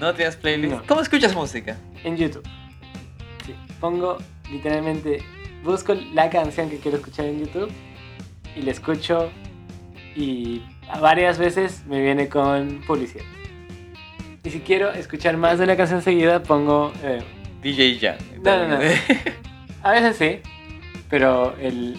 ¿No 0.00 0.14
tienes 0.14 0.36
playlist? 0.36 0.74
No. 0.74 0.82
¿Cómo 0.86 1.00
escuchas 1.00 1.34
música? 1.34 1.76
En 2.04 2.16
YouTube. 2.16 2.46
Sí, 3.44 3.54
pongo 3.80 4.18
literalmente, 4.50 5.22
busco 5.64 5.94
la 6.14 6.30
canción 6.30 6.68
que 6.70 6.78
quiero 6.78 6.98
escuchar 6.98 7.26
en 7.26 7.40
YouTube 7.40 7.70
y 8.54 8.62
la 8.62 8.70
escucho 8.72 9.30
y 10.14 10.62
varias 11.00 11.38
veces 11.38 11.84
me 11.86 12.00
viene 12.00 12.28
con 12.28 12.82
publicidad. 12.86 13.24
Y 14.44 14.50
si 14.50 14.60
quiero 14.60 14.92
escuchar 14.92 15.36
más 15.36 15.58
de 15.58 15.64
una 15.64 15.76
canción 15.76 16.02
seguida, 16.02 16.42
pongo... 16.42 16.92
eh, 17.02 17.22
DJ 17.62 17.98
Jan. 17.98 18.16
No, 18.42 18.68
no, 18.68 18.78
no. 18.78 18.84
a 19.82 19.90
veces 19.90 20.16
sí, 20.16 20.40
pero 21.10 21.56
el 21.60 21.98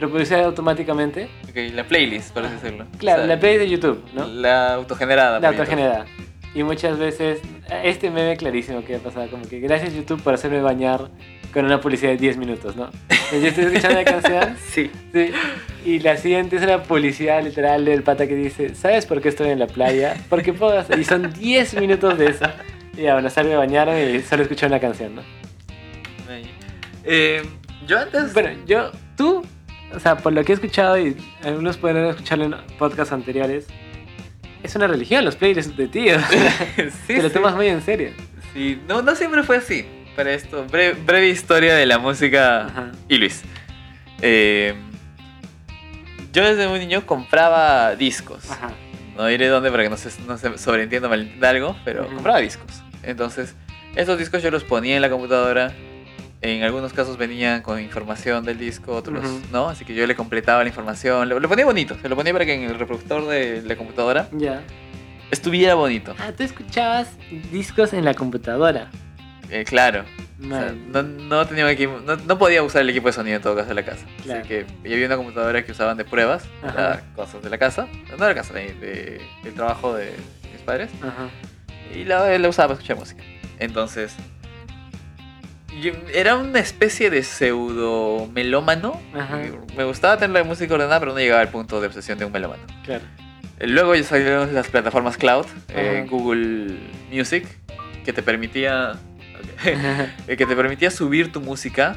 reproducir 0.00 0.38
automáticamente. 0.38 1.28
ok, 1.48 1.74
la 1.74 1.84
playlist, 1.84 2.32
por 2.32 2.44
así 2.44 2.54
decirlo. 2.54 2.86
Claro, 2.98 3.22
O 3.22 3.26
sea, 3.26 3.34
la 3.34 3.40
playlist 3.40 3.64
de 3.64 3.70
YouTube, 3.70 4.04
¿no? 4.14 4.26
La 4.26 4.74
autogenerada. 4.74 5.38
La 5.38 5.52
por 5.52 5.66
YouTube. 5.68 6.29
Y 6.54 6.62
muchas 6.64 6.98
veces, 6.98 7.40
este 7.84 8.10
meme 8.10 8.36
clarísimo 8.36 8.84
que 8.84 8.96
ha 8.96 8.98
pasado, 8.98 9.28
como 9.30 9.46
que 9.48 9.60
gracias 9.60 9.94
YouTube 9.94 10.20
por 10.22 10.34
hacerme 10.34 10.60
bañar 10.60 11.08
con 11.52 11.64
una 11.64 11.80
publicidad 11.80 12.10
de 12.12 12.16
10 12.16 12.36
minutos, 12.38 12.74
¿no? 12.76 12.90
Yo 13.32 13.46
estoy 13.46 13.64
escuchando 13.64 13.98
la 13.98 14.04
canción, 14.04 14.56
Sí. 14.70 14.90
sí, 15.12 15.30
y 15.84 16.00
la 16.00 16.16
siguiente 16.16 16.56
es 16.56 16.62
una 16.62 16.82
publicidad 16.82 17.42
literal 17.44 17.84
del 17.84 18.02
pata 18.02 18.26
que 18.26 18.34
dice, 18.34 18.74
¿sabes 18.74 19.06
por 19.06 19.20
qué 19.20 19.28
estoy 19.28 19.50
en 19.50 19.60
la 19.60 19.66
playa? 19.68 20.16
Porque 20.28 20.52
puedo 20.52 20.76
hacer-". 20.78 20.98
Y 20.98 21.04
son 21.04 21.32
10 21.32 21.74
minutos 21.80 22.18
de 22.18 22.26
eso. 22.30 22.46
Y 22.96 23.02
ya, 23.02 23.14
bueno, 23.14 23.30
salgo 23.30 23.54
a 23.54 23.58
bañarme 23.58 24.10
y 24.10 24.20
solo 24.20 24.42
escucho 24.42 24.66
una 24.66 24.80
canción, 24.80 25.14
¿no? 25.14 25.22
Eh, 27.04 27.42
yo 27.86 27.98
antes. 27.98 28.32
Bueno, 28.34 28.50
yo, 28.66 28.90
tú, 29.16 29.42
o 29.94 29.98
sea, 30.00 30.16
por 30.16 30.32
lo 30.32 30.44
que 30.44 30.52
he 30.52 30.54
escuchado 30.54 30.98
y 30.98 31.16
algunos 31.44 31.76
pueden 31.76 32.04
escucharlo 32.06 32.44
en 32.44 32.54
podcasts 32.78 33.12
anteriores, 33.12 33.66
es 34.62 34.74
una 34.76 34.86
religión 34.86 35.24
los 35.24 35.36
playlists 35.36 35.76
de 35.76 35.88
tío. 35.88 36.18
sí, 36.76 37.14
Te 37.14 37.22
lo 37.22 37.28
sí. 37.28 37.34
tomas 37.34 37.54
muy 37.54 37.68
en 37.68 37.82
serio. 37.82 38.10
Sí, 38.52 38.80
no, 38.88 39.02
no 39.02 39.14
siempre 39.14 39.42
fue 39.42 39.56
así. 39.58 39.86
Para 40.16 40.32
esto, 40.32 40.64
breve, 40.66 40.98
breve 41.06 41.28
historia 41.28 41.74
de 41.74 41.86
la 41.86 41.98
música 41.98 42.66
Ajá. 42.66 42.92
y 43.08 43.16
Luis. 43.18 43.42
Eh, 44.22 44.74
yo 46.32 46.44
desde 46.44 46.68
muy 46.68 46.78
niño 46.78 47.06
compraba 47.06 47.94
discos. 47.96 48.50
Ajá. 48.50 48.70
No 49.16 49.26
diré 49.26 49.48
dónde 49.48 49.70
para 49.70 49.82
que 49.84 49.90
no 49.90 49.96
se, 49.96 50.10
no 50.22 50.36
se 50.38 50.56
sobreentienda 50.58 51.08
malentienda 51.08 51.50
algo, 51.50 51.76
pero 51.84 52.06
compraba 52.06 52.38
discos. 52.38 52.82
Entonces, 53.02 53.54
esos 53.96 54.18
discos 54.18 54.42
yo 54.42 54.50
los 54.50 54.64
ponía 54.64 54.96
en 54.96 55.02
la 55.02 55.10
computadora. 55.10 55.72
En 56.42 56.62
algunos 56.62 56.92
casos 56.94 57.18
venían 57.18 57.60
con 57.60 57.78
información 57.80 58.44
del 58.44 58.56
disco, 58.58 58.94
otros 58.94 59.22
no. 59.52 59.68
Así 59.68 59.84
que 59.84 59.94
yo 59.94 60.06
le 60.06 60.14
completaba 60.16 60.62
la 60.62 60.68
información. 60.70 61.28
Lo, 61.28 61.38
lo 61.38 61.48
ponía 61.48 61.66
bonito. 61.66 61.96
Se 62.00 62.08
lo 62.08 62.16
ponía 62.16 62.32
para 62.32 62.46
que 62.46 62.54
en 62.54 62.62
el 62.62 62.78
reproductor 62.78 63.26
de 63.28 63.60
la 63.62 63.76
computadora 63.76 64.28
estuviera 65.30 65.74
bonito. 65.74 66.14
Ah, 66.18 66.32
tú 66.36 66.42
escuchabas 66.42 67.08
discos 67.52 67.92
en 67.92 68.04
la 68.04 68.14
computadora. 68.14 68.90
Eh, 69.50 69.64
claro. 69.64 70.04
O 70.42 70.48
sea, 70.48 70.72
Man. 70.72 70.90
no, 70.92 71.02
no 71.02 71.46
tenía 71.46 71.70
equipo, 71.70 72.00
no, 72.06 72.16
no 72.16 72.38
podía 72.38 72.62
usar 72.62 72.80
el 72.82 72.90
equipo 72.90 73.08
de 73.08 73.12
sonido 73.12 73.36
en 73.36 73.42
todo 73.42 73.54
caso 73.56 73.68
de 73.68 73.74
la 73.74 73.84
casa. 73.84 74.06
Claro. 74.22 74.40
Así 74.40 74.48
que 74.48 74.66
y 74.84 74.92
había 74.94 75.06
una 75.06 75.16
computadora 75.16 75.62
que 75.64 75.72
usaban 75.72 75.98
de 75.98 76.04
pruebas, 76.06 76.44
para 76.62 77.02
cosas 77.14 77.42
de 77.42 77.50
la 77.50 77.58
casa, 77.58 77.86
no 78.16 78.24
de 78.24 78.28
la 78.30 78.34
casa, 78.34 78.54
de, 78.54 78.72
de- 78.74 79.20
del 79.44 79.52
trabajo 79.54 79.94
de 79.94 80.12
mis 80.50 80.62
padres, 80.62 80.88
Ajá. 81.02 81.28
y 81.94 82.04
la, 82.04 82.38
la 82.38 82.48
usaba 82.48 82.68
para 82.68 82.78
escuchar 82.80 82.96
música. 82.96 83.22
Entonces, 83.58 84.14
era 86.12 86.36
una 86.36 86.58
especie 86.58 87.10
de 87.10 87.22
pseudo 87.22 88.28
melómano. 88.32 89.00
Ajá. 89.14 89.40
Me 89.76 89.84
gustaba 89.84 90.16
tener 90.18 90.30
la 90.36 90.44
música 90.44 90.74
ordenada, 90.74 90.98
pero 91.00 91.12
no 91.12 91.18
llegaba 91.18 91.40
al 91.40 91.48
punto 91.48 91.80
de 91.80 91.86
obsesión 91.86 92.18
de 92.18 92.24
un 92.24 92.32
melómano. 92.32 92.62
Claro. 92.84 93.04
Luego 93.60 93.94
ya 93.94 94.02
salieron 94.04 94.54
las 94.54 94.68
plataformas 94.68 95.16
cloud, 95.16 95.46
eh. 95.68 96.06
Google 96.08 96.78
Music, 97.12 97.46
que 98.04 98.12
te 98.12 98.22
permitía 98.22 98.92
eh, 99.64 100.36
que 100.36 100.46
te 100.46 100.56
permitía 100.56 100.90
subir 100.90 101.30
tu 101.30 101.40
música 101.40 101.96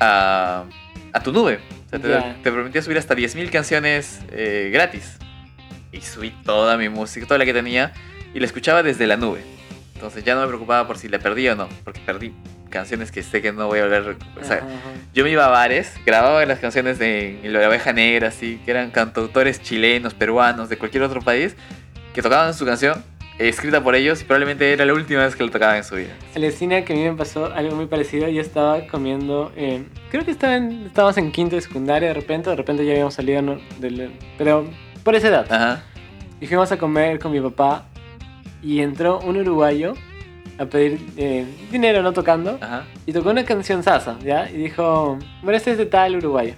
a, 0.00 0.64
a 1.12 1.22
tu 1.22 1.32
nube. 1.32 1.60
O 1.86 1.90
sea, 1.90 1.98
te, 1.98 2.08
Ya. 2.08 2.36
te 2.42 2.50
permitía 2.50 2.80
subir 2.82 2.96
hasta 2.98 3.14
10.000 3.14 3.50
canciones 3.50 4.20
eh, 4.30 4.70
gratis. 4.72 5.18
Y 5.92 6.00
subí 6.00 6.30
toda 6.44 6.78
mi 6.78 6.88
música, 6.88 7.26
toda 7.26 7.36
la 7.38 7.44
que 7.44 7.52
tenía, 7.52 7.92
y 8.32 8.40
la 8.40 8.46
escuchaba 8.46 8.82
desde 8.82 9.06
la 9.06 9.18
nube. 9.18 9.42
Entonces 9.94 10.24
ya 10.24 10.34
no 10.34 10.40
me 10.40 10.46
preocupaba 10.48 10.86
por 10.86 10.96
si 10.96 11.08
la 11.10 11.18
perdí 11.18 11.46
o 11.48 11.54
no, 11.54 11.68
porque 11.84 12.00
perdí 12.00 12.32
canciones 12.72 13.12
que 13.12 13.22
sé 13.22 13.40
que 13.40 13.52
no 13.52 13.68
voy 13.68 13.78
a 13.78 13.82
volver. 13.84 14.16
O 14.40 14.44
sea, 14.44 14.56
Ajá, 14.56 14.66
ajá. 14.66 14.90
yo 15.14 15.22
me 15.22 15.30
iba 15.30 15.44
a 15.46 15.48
bares, 15.50 15.94
grababa 16.04 16.44
las 16.46 16.58
canciones 16.58 16.98
de 16.98 17.38
La 17.44 17.68
Oveja 17.68 17.92
Negra, 17.92 18.28
así, 18.28 18.60
que 18.64 18.72
eran 18.72 18.90
cantautores 18.90 19.62
chilenos, 19.62 20.14
peruanos, 20.14 20.68
de 20.68 20.76
cualquier 20.78 21.04
otro 21.04 21.20
país, 21.22 21.54
que 22.14 22.20
tocaban 22.22 22.52
su 22.54 22.64
canción, 22.66 23.04
escrita 23.38 23.82
por 23.82 23.94
ellos, 23.94 24.20
y 24.20 24.24
probablemente 24.24 24.72
era 24.72 24.84
la 24.84 24.92
última 24.92 25.24
vez 25.24 25.36
que 25.36 25.44
la 25.44 25.50
tocaban 25.50 25.76
en 25.76 25.84
su 25.84 25.94
vida. 25.96 26.10
Alucina 26.34 26.84
que 26.84 26.92
a 26.92 26.96
mí 26.96 27.02
me 27.02 27.12
pasó 27.14 27.46
algo 27.52 27.76
muy 27.76 27.86
parecido. 27.86 28.28
Yo 28.28 28.40
estaba 28.40 28.86
comiendo, 28.88 29.52
eh, 29.56 29.84
creo 30.10 30.24
que 30.24 30.30
estaba 30.32 30.56
en- 30.56 30.84
estábamos 30.86 31.16
en 31.18 31.30
quinto 31.32 31.54
de 31.56 31.62
secundaria 31.62 32.08
de 32.08 32.14
repente, 32.14 32.50
de 32.50 32.56
repente 32.56 32.84
ya 32.84 32.92
habíamos 32.92 33.14
salido, 33.14 33.40
¿no? 33.42 33.58
del- 33.78 34.12
pero 34.38 34.68
por 35.04 35.14
esa 35.14 35.28
edad. 35.28 35.46
Ajá. 35.50 35.82
Y 36.40 36.46
fuimos 36.46 36.70
a 36.72 36.76
comer 36.78 37.18
con 37.18 37.32
mi 37.32 37.40
papá 37.40 37.86
y 38.62 38.80
entró 38.80 39.18
un 39.20 39.36
uruguayo 39.36 39.94
a 40.62 40.66
pedir 40.66 41.00
eh, 41.16 41.44
dinero, 41.70 42.02
no 42.02 42.12
tocando, 42.12 42.58
Ajá. 42.60 42.84
y 43.06 43.12
tocó 43.12 43.30
una 43.30 43.44
canción 43.44 43.82
sasa, 43.82 44.18
¿ya? 44.24 44.48
Y 44.50 44.56
dijo, 44.56 45.18
bueno, 45.42 45.56
este 45.56 45.72
es 45.72 45.78
de 45.78 45.86
tal 45.86 46.16
uruguayo. 46.16 46.54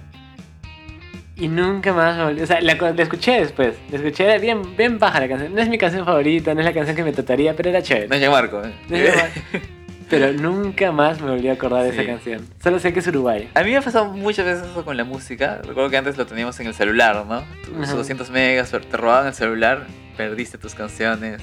Y 1.37 1.49
nunca 1.49 1.91
más 1.93 2.17
me 2.17 2.23
volvió, 2.23 2.43
o 2.45 2.47
sea, 2.47 2.61
la, 2.61 2.75
la 2.75 3.03
escuché 3.03 3.33
después, 3.41 3.75
la 3.91 3.97
escuché, 3.97 4.23
era 4.23 4.37
bien, 4.37 4.75
bien 4.77 4.97
baja 4.99 5.19
la 5.19 5.27
canción. 5.27 5.53
No 5.53 5.61
es 5.61 5.67
mi 5.67 5.77
canción 5.77 6.05
favorita, 6.05 6.53
no 6.53 6.61
es 6.61 6.65
la 6.65 6.73
canción 6.73 6.95
que 6.95 7.03
me 7.03 7.11
trataría, 7.11 7.53
pero 7.55 7.69
era 7.69 7.81
chévere. 7.83 8.07
No 8.07 8.15
es 8.15 8.29
Marco. 8.29 8.61
¿eh? 8.63 8.71
No 8.89 8.95
es 8.95 9.09
igual. 9.13 9.29
Pero 10.07 10.31
nunca 10.33 10.91
más 10.91 11.19
me 11.19 11.31
volví 11.31 11.47
a 11.47 11.53
acordar 11.53 11.81
de 11.83 11.89
Sí. 11.91 11.97
esa 11.97 12.05
canción. 12.05 12.41
Solo 12.61 12.77
sé 12.77 12.93
que 12.93 12.99
es 12.99 13.07
uruguayo. 13.07 13.47
A 13.55 13.63
mí 13.63 13.71
me 13.71 13.77
ha 13.77 13.81
pasado 13.81 14.05
muchas 14.13 14.45
veces 14.45 14.63
eso 14.69 14.85
con 14.85 14.95
la 14.95 15.03
música. 15.03 15.61
Recuerdo 15.65 15.89
que 15.89 15.97
antes 15.97 16.15
lo 16.15 16.27
teníamos 16.27 16.59
en 16.59 16.67
el 16.67 16.75
celular, 16.75 17.25
¿no? 17.27 17.41
Tus 17.65 17.87
Ajá. 17.87 17.95
200 17.95 18.29
megas, 18.29 18.69
te 18.69 18.97
robaban 18.97 19.25
el 19.25 19.33
celular, 19.33 19.87
perdiste 20.15 20.59
tus 20.59 20.75
canciones. 20.75 21.41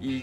Y 0.00 0.22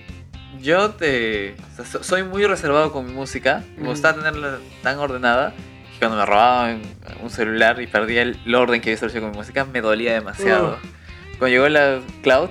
yo 0.66 0.90
te. 0.92 1.54
o 1.54 1.76
sea, 1.76 1.86
so- 1.86 2.04
soy 2.04 2.24
muy 2.24 2.46
reservado 2.46 2.92
con 2.92 3.06
mi 3.06 3.14
música. 3.14 3.64
Me 3.78 3.88
gustaba 3.88 4.16
tenerla 4.18 4.58
tan 4.82 4.98
ordenada. 4.98 5.54
que 5.94 6.00
Cuando 6.00 6.18
me 6.18 6.26
robaban 6.26 6.82
un 7.22 7.30
celular 7.30 7.80
y 7.82 7.88
perdía 7.88 8.24
el, 8.24 8.56
orden 8.56 8.82
que 8.82 8.90
había 8.90 8.96
establecido 8.96 9.22
con 9.24 9.32
mi 9.32 9.38
música, 9.38 9.64
me 9.66 9.82
dolía 9.82 10.14
demasiado. 10.14 10.78
Cuando 11.38 11.48
llegó 11.48 11.70
la 11.70 12.00
cloud, 12.24 12.50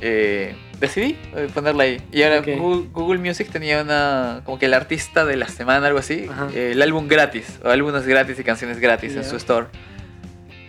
eh, 0.00 0.56
decidí 0.80 1.16
eh, 1.36 1.48
ponerla 1.54 1.84
ahí. 1.84 2.02
Y 2.10 2.22
ahora. 2.22 2.40
Google, 2.40 2.88
Google 2.92 3.18
Music 3.20 3.48
tenía 3.50 3.82
una. 3.82 4.42
como 4.44 4.58
que 4.58 4.66
el 4.66 4.74
artista 4.74 5.24
de 5.24 5.36
la 5.36 5.46
semana, 5.46 5.86
algo 5.86 6.00
así. 6.00 6.28
Eh, 6.52 6.72
el 6.72 6.82
álbum 6.82 7.06
gratis, 7.06 7.60
o 7.64 7.68
álbumes 7.68 8.06
gratis 8.06 8.38
y 8.40 8.44
canciones 8.44 8.80
gratis 8.80 9.14
en 9.14 9.24
su 9.24 9.36
store. 9.36 9.68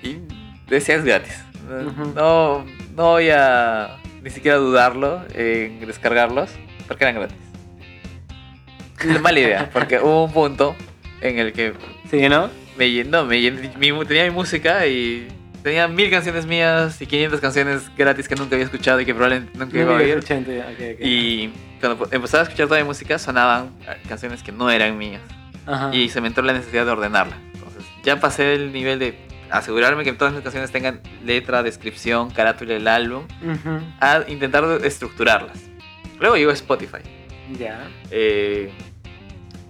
Y 0.03 0.17
decía 0.69 0.95
es 0.95 1.03
gratis. 1.03 1.43
No, 2.15 2.65
no 2.95 3.03
voy 3.03 3.29
a 3.29 4.00
ni 4.23 4.29
siquiera 4.29 4.57
dudarlo 4.57 5.23
en 5.33 5.79
descargarlos, 5.85 6.49
porque 6.87 7.03
eran 7.03 7.15
gratis. 7.15 7.37
Mala 9.21 9.39
idea, 9.39 9.69
porque 9.73 9.99
hubo 9.99 10.25
un 10.25 10.31
punto 10.31 10.75
en 11.21 11.39
el 11.39 11.53
que 11.53 11.73
¿Sí, 12.09 12.29
no? 12.29 12.49
me 12.77 12.91
llenó, 12.91 13.25
me 13.25 13.39
mi- 13.79 14.05
tenía 14.05 14.23
mi 14.25 14.29
música 14.31 14.85
y 14.85 15.27
tenía 15.63 15.87
mil 15.87 16.09
canciones 16.11 16.45
mías 16.45 17.01
y 17.01 17.07
500 17.07 17.39
canciones 17.39 17.91
gratis 17.97 18.27
que 18.27 18.35
nunca 18.35 18.55
había 18.55 18.65
escuchado 18.65 18.99
y 19.01 19.05
que 19.05 19.13
probablemente 19.13 19.57
nunca 19.57 19.77
iba 19.79 19.93
a 19.93 19.97
oír. 19.97 20.17
80, 20.17 20.51
ya, 20.51 20.65
ok, 20.65 20.95
ok. 20.95 20.99
Y 21.05 21.49
cuando 21.79 22.07
empezaba 22.11 22.41
a 22.41 22.43
escuchar 22.43 22.67
toda 22.67 22.79
mi 22.79 22.85
música 22.85 23.17
sonaban 23.17 23.71
eh, 23.87 23.97
canciones 24.07 24.43
que 24.43 24.51
no 24.51 24.69
eran 24.69 24.97
mías 24.97 25.21
Ajá. 25.65 25.93
y 25.95 26.09
se 26.09 26.21
me 26.21 26.27
entró 26.27 26.43
la 26.43 26.53
necesidad 26.53 26.85
de 26.85 26.91
ordenarla. 26.91 27.35
Entonces 27.55 27.83
ya 28.03 28.19
pasé 28.19 28.53
el 28.53 28.71
nivel 28.71 28.99
de 28.99 29.15
asegurarme 29.51 30.03
que 30.03 30.13
todas 30.13 30.33
mis 30.33 30.41
canciones 30.43 30.71
tengan 30.71 31.01
letra, 31.23 31.61
descripción, 31.63 32.31
carátula 32.31 32.73
del 32.73 32.87
álbum, 32.87 33.23
Ujú. 33.43 33.79
a 33.99 34.21
intentar 34.27 34.63
estructurarlas. 34.83 35.57
Luego 36.19 36.35
llegó 36.37 36.51
Spotify. 36.51 36.99
Ya. 37.59 37.87
eh, 38.11 38.71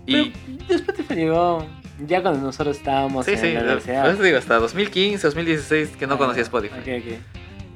y 0.05 0.31
Pero 0.67 0.79
Spotify 0.79 1.15
llegó 1.15 1.65
ya 2.05 2.21
cuando 2.21 2.41
nosotros 2.41 2.77
estábamos 2.77 3.25
sí, 3.25 3.31
en 3.33 3.37
sí, 3.39 3.47
la 3.53 3.59
por 3.59 3.63
universidad. 3.63 4.11
eso 4.11 4.23
digo, 4.23 4.37
hasta 4.37 4.55
2015, 4.59 5.27
2016 5.27 5.89
que 5.97 6.07
no 6.07 6.15
Ah, 6.15 6.17
conocía 6.17 6.41
Spotify. 6.43 6.75
Ok, 6.79 6.87
ok. 7.05 7.19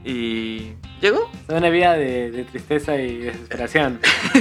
Y 0.07 0.73
llegó. 1.01 1.31
Una 1.47 1.69
vida 1.69 1.93
de, 1.93 2.31
de 2.31 2.43
tristeza 2.43 2.95
y 2.97 3.17
desesperación. 3.17 3.99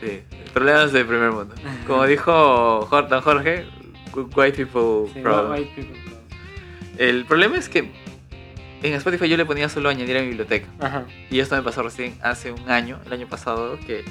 sí, 0.00 0.20
problemas 0.54 0.92
de 0.92 1.04
primer 1.04 1.30
mundo. 1.32 1.54
Como 1.86 2.06
dijo 2.06 2.88
Don 3.08 3.20
Jorge, 3.20 3.66
white 4.36 4.64
people 4.64 5.12
Sí, 5.12 5.20
problem. 5.20 5.52
white 5.52 5.72
people. 5.74 5.96
El 6.98 7.24
problema 7.24 7.56
es 7.56 7.68
que 7.68 7.90
en 8.82 8.94
Spotify 8.94 9.28
yo 9.28 9.36
le 9.36 9.46
ponía 9.46 9.68
solo 9.68 9.88
añadir 9.88 10.18
a 10.18 10.20
mi 10.20 10.28
biblioteca. 10.28 10.68
Ajá. 10.80 11.04
Y 11.30 11.40
esto 11.40 11.56
me 11.56 11.62
pasó 11.62 11.82
recién 11.82 12.18
hace 12.22 12.52
un 12.52 12.70
año, 12.70 13.00
el 13.06 13.12
año 13.12 13.26
pasado, 13.26 13.78
que 13.86 14.04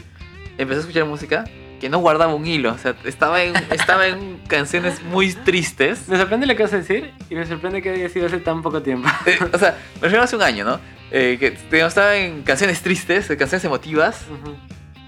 empecé 0.57 0.77
a 0.77 0.81
escuchar 0.81 1.05
música 1.05 1.45
que 1.79 1.89
no 1.89 1.99
guardaba 1.99 2.33
un 2.33 2.45
hilo. 2.45 2.73
O 2.73 2.77
sea, 2.77 2.95
estaba 3.03 3.43
en, 3.43 3.55
estaba 3.71 4.07
en 4.07 4.37
canciones 4.47 5.03
muy 5.03 5.33
tristes. 5.33 6.07
Me 6.07 6.17
sorprende 6.17 6.47
lo 6.47 6.55
que 6.55 6.63
vas 6.63 6.73
a 6.73 6.77
decir 6.77 7.13
y 7.29 7.35
me 7.35 7.45
sorprende 7.45 7.81
que 7.81 7.91
haya 7.91 8.09
sido 8.09 8.27
hace 8.27 8.39
tan 8.39 8.61
poco 8.61 8.81
tiempo. 8.81 9.07
Eh, 9.25 9.37
o 9.53 9.57
sea, 9.57 9.77
me 9.95 10.01
refiero 10.01 10.23
hace 10.23 10.35
un 10.35 10.41
año, 10.41 10.65
¿no? 10.65 10.79
Eh, 11.11 11.37
que 11.39 11.77
estaba 11.77 12.15
en 12.15 12.43
canciones 12.43 12.81
tristes, 12.81 13.27
canciones 13.27 13.63
emotivas, 13.63 14.25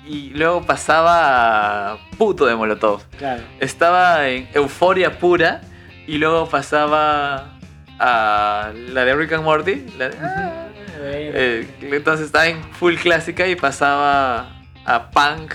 y 0.05 0.31
luego 0.31 0.65
pasaba 0.65 1.91
a 1.93 1.97
puto 2.17 2.45
de 2.45 2.55
Molotov. 2.55 3.03
Claro. 3.17 3.43
Estaba 3.59 4.27
en 4.27 4.47
euforia 4.53 5.19
pura 5.19 5.61
y 6.07 6.17
luego 6.17 6.49
pasaba 6.49 7.58
a 7.99 8.71
la 8.93 9.05
de 9.05 9.15
Rick 9.15 9.33
and 9.33 9.43
Morty. 9.43 9.85
la 9.97 10.09
de- 10.09 10.15
Bueno. 10.17 11.31
eh, 11.33 11.67
entonces 11.81 12.25
estaba 12.27 12.47
en 12.47 12.61
full 12.73 12.95
clásica 12.95 13.47
y 13.47 13.55
pasaba 13.55 14.61
a 14.85 15.11
punk 15.11 15.53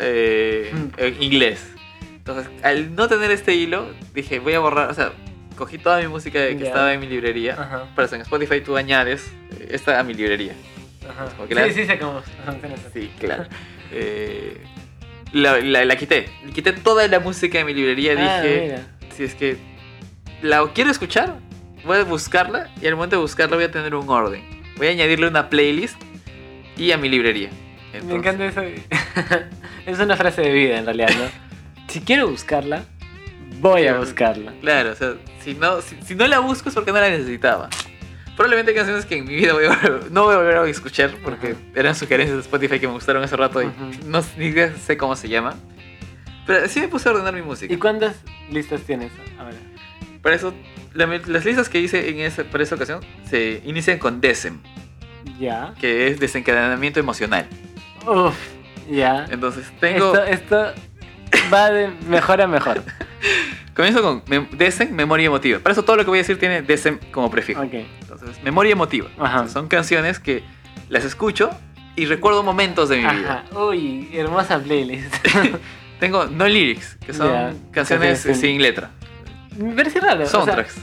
eh, 0.00 0.70
Mm. 0.72 0.88
en 0.98 1.22
inglés. 1.22 1.64
Entonces, 2.16 2.48
al 2.64 2.94
no 2.94 3.06
tener 3.08 3.30
este 3.30 3.54
hilo, 3.54 3.86
dije, 4.12 4.38
voy 4.40 4.54
a 4.54 4.58
borrar, 4.60 4.90
o 4.90 4.94
sea, 4.94 5.12
cogí 5.56 5.78
toda 5.78 6.00
mi 6.00 6.08
música 6.08 6.40
que 6.40 6.66
estaba 6.66 6.92
en 6.92 7.00
mi 7.00 7.06
librería. 7.06 7.54
Ajá. 7.54 7.84
Pero 7.94 8.14
en 8.14 8.20
Spotify 8.22 8.60
tú 8.60 8.76
añades 8.76 9.32
esta 9.70 9.98
a 9.98 10.02
mi 10.02 10.14
librería. 10.14 10.52
Ajá. 11.08 11.26
Como 11.36 11.48
que 11.48 11.54
la- 11.54 11.64
Sí, 11.66 11.72
sí, 11.74 11.86
sé 11.86 11.98
cómo. 11.98 12.22
Sí, 12.92 13.10
claro. 13.20 13.44
Eh, 13.92 14.58
la, 15.32 15.58
la- 15.60 15.84
la 15.84 15.96
quité. 15.96 16.28
Quité 16.54 16.72
toda 16.72 17.06
la 17.08 17.20
música 17.20 17.58
de 17.58 17.64
mi 17.64 17.72
librería. 17.74 18.12
Ah, 18.18 18.42
dije, 18.42 18.60
mira. 18.62 18.82
si 19.16 19.24
es 19.24 19.34
que 19.34 19.56
la 20.42 20.68
quiero 20.74 20.90
escuchar, 20.90 21.36
voy 21.88 21.98
a 21.98 22.04
buscarla 22.04 22.70
y 22.80 22.86
al 22.86 22.94
momento 22.94 23.16
de 23.16 23.22
buscarla 23.22 23.56
voy 23.56 23.64
a 23.64 23.70
tener 23.72 23.94
un 23.96 24.08
orden. 24.08 24.44
Voy 24.76 24.86
a 24.86 24.90
añadirle 24.90 25.26
una 25.26 25.48
playlist 25.50 26.00
y 26.76 26.92
a 26.92 26.98
mi 26.98 27.08
librería. 27.08 27.50
Me 27.92 27.98
Entonces, 27.98 28.18
encanta 28.18 28.44
eso. 28.46 28.62
es 29.86 29.98
una 29.98 30.16
frase 30.16 30.42
de 30.42 30.52
vida 30.52 30.78
en 30.78 30.84
realidad, 30.84 31.08
¿no? 31.18 31.24
si 31.92 32.00
quiero 32.00 32.28
buscarla, 32.28 32.84
voy 33.60 33.86
a 33.86 33.98
buscarla. 33.98 34.52
Claro, 34.60 34.92
o 34.92 34.94
sea, 34.94 35.14
si 35.42 35.54
no, 35.54 35.80
si, 35.80 35.96
si 36.02 36.14
no 36.14 36.26
la 36.28 36.38
busco 36.38 36.68
es 36.68 36.74
porque 36.74 36.92
no 36.92 37.00
la 37.00 37.08
necesitaba. 37.10 37.68
Probablemente 38.36 38.72
canciones 38.72 39.04
que 39.04 39.16
en 39.16 39.24
mi 39.24 39.34
vida 39.34 39.52
voy 39.54 39.64
a 39.64 39.70
volver- 39.70 40.10
no 40.10 40.24
voy 40.24 40.34
a 40.34 40.38
volver 40.38 40.56
a 40.58 40.68
escuchar 40.68 41.10
porque 41.24 41.48
Ajá. 41.48 41.58
eran 41.74 41.94
sugerencias 41.96 42.36
de 42.36 42.42
Spotify 42.42 42.78
que 42.78 42.86
me 42.86 42.92
gustaron 42.92 43.24
hace 43.24 43.36
rato 43.36 43.60
y 43.62 43.72
no 44.06 44.22
ni 44.36 44.52
sé 44.78 44.96
cómo 44.96 45.16
se 45.16 45.28
llama. 45.28 45.56
Pero 46.46 46.68
sí 46.68 46.80
me 46.80 46.88
puse 46.88 47.08
a 47.08 47.12
ordenar 47.12 47.34
mi 47.34 47.42
música. 47.42 47.72
¿Y 47.74 47.76
cuántas 47.78 48.14
listas 48.50 48.82
tienes 48.82 49.10
ahora? 49.38 49.56
Para 50.22 50.36
eso, 50.36 50.52
la- 50.94 51.06
las 51.06 51.44
listas 51.44 51.68
que 51.68 51.80
hice 51.80 52.08
en 52.10 52.20
esa, 52.20 52.44
para 52.44 52.62
esa 52.64 52.74
ocasión 52.74 53.00
se 53.28 53.62
inician 53.64 53.98
con 53.98 54.20
DESEM, 54.20 54.58
Ya. 55.38 55.74
que 55.80 56.08
es 56.08 56.18
desencadenamiento 56.20 56.98
emocional. 57.00 57.46
Uf, 58.06 58.34
ya. 58.90 59.26
Entonces, 59.30 59.66
tengo. 59.80 60.16
Esto, 60.18 60.64
esto 60.64 60.80
va 61.52 61.70
de 61.70 61.88
mejor 62.08 62.40
a 62.42 62.46
mejor. 62.46 62.82
Comienzo 63.74 64.02
con 64.02 64.24
mem- 64.24 64.48
DESEM, 64.50 64.90
memoria 64.92 65.26
emotiva. 65.26 65.60
Para 65.60 65.72
eso, 65.72 65.84
todo 65.84 65.94
lo 65.96 66.02
que 66.04 66.10
voy 66.10 66.18
a 66.18 66.22
decir 66.22 66.38
tiene 66.38 66.62
DESEM 66.62 66.98
como 67.12 67.30
prefijo. 67.30 67.60
Ok. 67.62 67.74
Entonces, 68.00 68.42
memoria 68.42 68.72
emotiva. 68.72 69.08
Ajá. 69.18 69.26
Entonces, 69.34 69.52
son 69.52 69.68
canciones 69.68 70.18
que 70.18 70.42
las 70.88 71.04
escucho 71.04 71.50
y 71.94 72.06
recuerdo 72.06 72.42
momentos 72.42 72.88
de 72.88 72.96
mi 72.96 73.02
vida. 73.02 73.44
Ajá. 73.48 73.58
Uy, 73.60 74.08
hermosa 74.12 74.58
playlist. 74.58 75.14
Tengo 76.00 76.26
no 76.26 76.46
lyrics, 76.48 76.96
que 77.04 77.12
son 77.12 77.28
Ya, 77.28 77.52
canciones 77.72 78.20
sin 78.20 78.60
letra. 78.62 78.90
Me 79.58 79.74
parece 79.74 80.00
raro. 80.00 80.22
o 80.22 80.26
sea, 80.26 80.30
Soundtracks. 80.40 80.76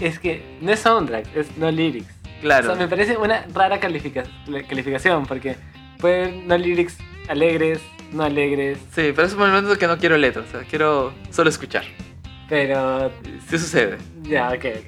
es 0.00 0.18
que 0.18 0.42
no 0.60 0.72
es 0.72 0.80
soundtrack, 0.80 1.26
es 1.36 1.56
no 1.56 1.70
lyrics. 1.70 2.12
claro. 2.40 2.72
O 2.72 2.76
sea, 2.76 2.84
me 2.84 2.88
parece 2.88 3.16
una 3.16 3.46
rara 3.54 3.80
califica- 3.80 4.24
calificación 4.68 5.26
porque 5.26 5.56
puede 5.98 6.24
haber 6.24 6.34
no 6.46 6.58
lyrics 6.58 6.98
alegres, 7.28 7.80
no 8.12 8.22
alegres, 8.22 8.78
Sí, 8.94 9.12
pero 9.14 9.24
es 9.26 9.32
un 9.32 9.40
momento 9.40 9.76
que 9.78 9.86
no 9.86 9.98
quiero 9.98 10.16
letras. 10.16 10.46
O 10.48 10.50
sea, 10.58 10.60
quiero 10.68 11.12
solo 11.30 11.48
escuchar. 11.50 11.84
pero 12.48 13.10
Sí 13.48 13.58
sucede. 13.58 13.98
ya, 14.22 14.48
ok, 14.50 14.64
ok. 14.80 14.86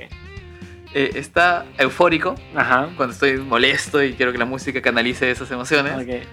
Eh, 0.95 1.11
está 1.17 1.67
eufórico, 1.79 2.35
Ajá. 2.55 2.89
cuando 2.97 3.13
estoy 3.13 3.37
molesto 3.39 4.03
y 4.03 4.13
quiero 4.15 4.31
que 4.33 4.39
la 4.39 4.45
música 4.47 4.81
canalice 4.81 5.31
esas 5.31 5.51
emociones. 5.51 5.93
Ok. 5.97 6.27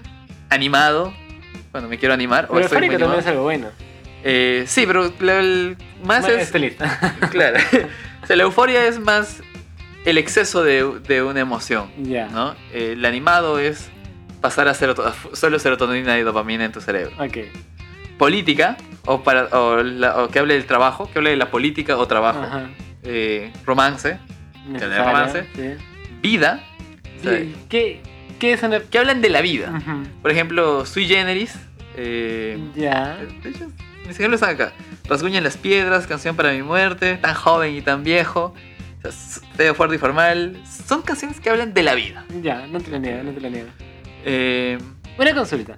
Animado, 0.50 1.12
cuando 1.72 1.88
me 1.90 1.98
quiero 1.98 2.14
animar. 2.14 2.44
o 2.48 2.54
Pero 2.54 2.60
estoy 2.66 2.78
muy 2.78 2.86
eufórico 2.86 3.04
también 3.04 3.20
es 3.20 3.26
algo 3.26 3.42
bueno. 3.42 3.68
Eh, 4.22 4.64
sí, 4.66 4.86
pero 4.86 5.12
el- 5.40 5.76
más 6.04 6.22
Bueno, 6.22 6.38
es... 6.38 6.54
lista. 6.54 7.16
Claro. 7.30 7.58
O 8.22 8.26
sea, 8.26 8.36
la 8.36 8.42
euforia 8.44 8.86
es 8.86 8.98
más 8.98 9.42
el 10.04 10.18
exceso 10.18 10.62
de, 10.62 10.84
de 11.06 11.22
una 11.22 11.40
emoción, 11.40 11.90
ya. 11.98 12.26
¿no? 12.28 12.54
Eh, 12.72 12.92
el 12.92 13.04
animado 13.04 13.58
es 13.58 13.88
pasar 14.40 14.68
a 14.68 14.72
seroto- 14.74 15.04
a 15.06 15.12
fu- 15.12 15.34
solo 15.34 15.58
serotonina 15.58 16.18
y 16.18 16.22
dopamina 16.22 16.64
en 16.64 16.72
tu 16.72 16.80
cerebro. 16.80 17.12
Ok. 17.24 17.38
Política, 18.18 18.76
o, 19.04 19.22
para, 19.22 19.44
o, 19.58 19.82
la- 19.82 20.22
o 20.22 20.28
que 20.28 20.38
hable 20.38 20.54
del 20.54 20.64
trabajo, 20.66 21.10
que 21.12 21.18
hable 21.18 21.30
de 21.30 21.36
la 21.36 21.50
política 21.50 21.96
o 21.98 22.06
trabajo. 22.06 22.40
Ajá. 22.42 22.70
Eh, 23.02 23.52
romance, 23.64 24.18
Necesario, 24.68 25.04
romance. 25.04 25.44
Sí. 25.54 25.74
vida, 26.22 26.64
o 27.20 27.22
sea, 27.22 27.38
Sí, 27.38 27.54
¿Qué, 27.68 28.00
¿Qué 28.40 28.52
es 28.52 28.62
una.? 28.62 28.80
que 28.80 28.98
hablan 28.98 29.20
de 29.22 29.28
la 29.30 29.40
vida. 29.42 29.70
Ujú. 29.70 30.02
Por 30.22 30.30
ejemplo, 30.30 30.84
Sui 30.86 31.06
Generis. 31.06 31.54
eh, 31.96 32.58
Ya. 32.74 33.16
de 33.42 33.50
hecho, 33.50 33.66
mis 34.06 34.16
ejemplos 34.18 34.40
están 34.42 34.54
acá. 34.54 34.72
Rasguña 35.08 35.38
en 35.38 35.44
las 35.44 35.56
piedras, 35.56 36.06
canción 36.06 36.34
para 36.36 36.52
mi 36.52 36.62
muerte, 36.62 37.16
tan 37.16 37.34
joven 37.34 37.74
y 37.76 37.80
tan 37.82 38.02
viejo. 38.02 38.54
O 38.98 39.00
sea, 39.02 39.10
s- 39.10 39.40
feo, 39.56 39.74
fuerte 39.74 39.94
y 39.96 39.98
formal. 39.98 40.60
Son 40.86 41.02
canciones 41.02 41.38
que 41.40 41.48
hablan 41.50 41.72
de 41.74 41.82
la 41.82 41.94
vida. 41.94 42.24
Ya, 42.42 42.66
no 42.66 42.80
te 42.80 42.90
lo 42.90 42.98
niego, 42.98 43.22
no 43.22 43.32
te 43.32 43.40
lo 43.40 43.50
niego. 43.50 43.68
Eh, 44.24 44.78
Una 45.18 45.34
consulta. 45.34 45.76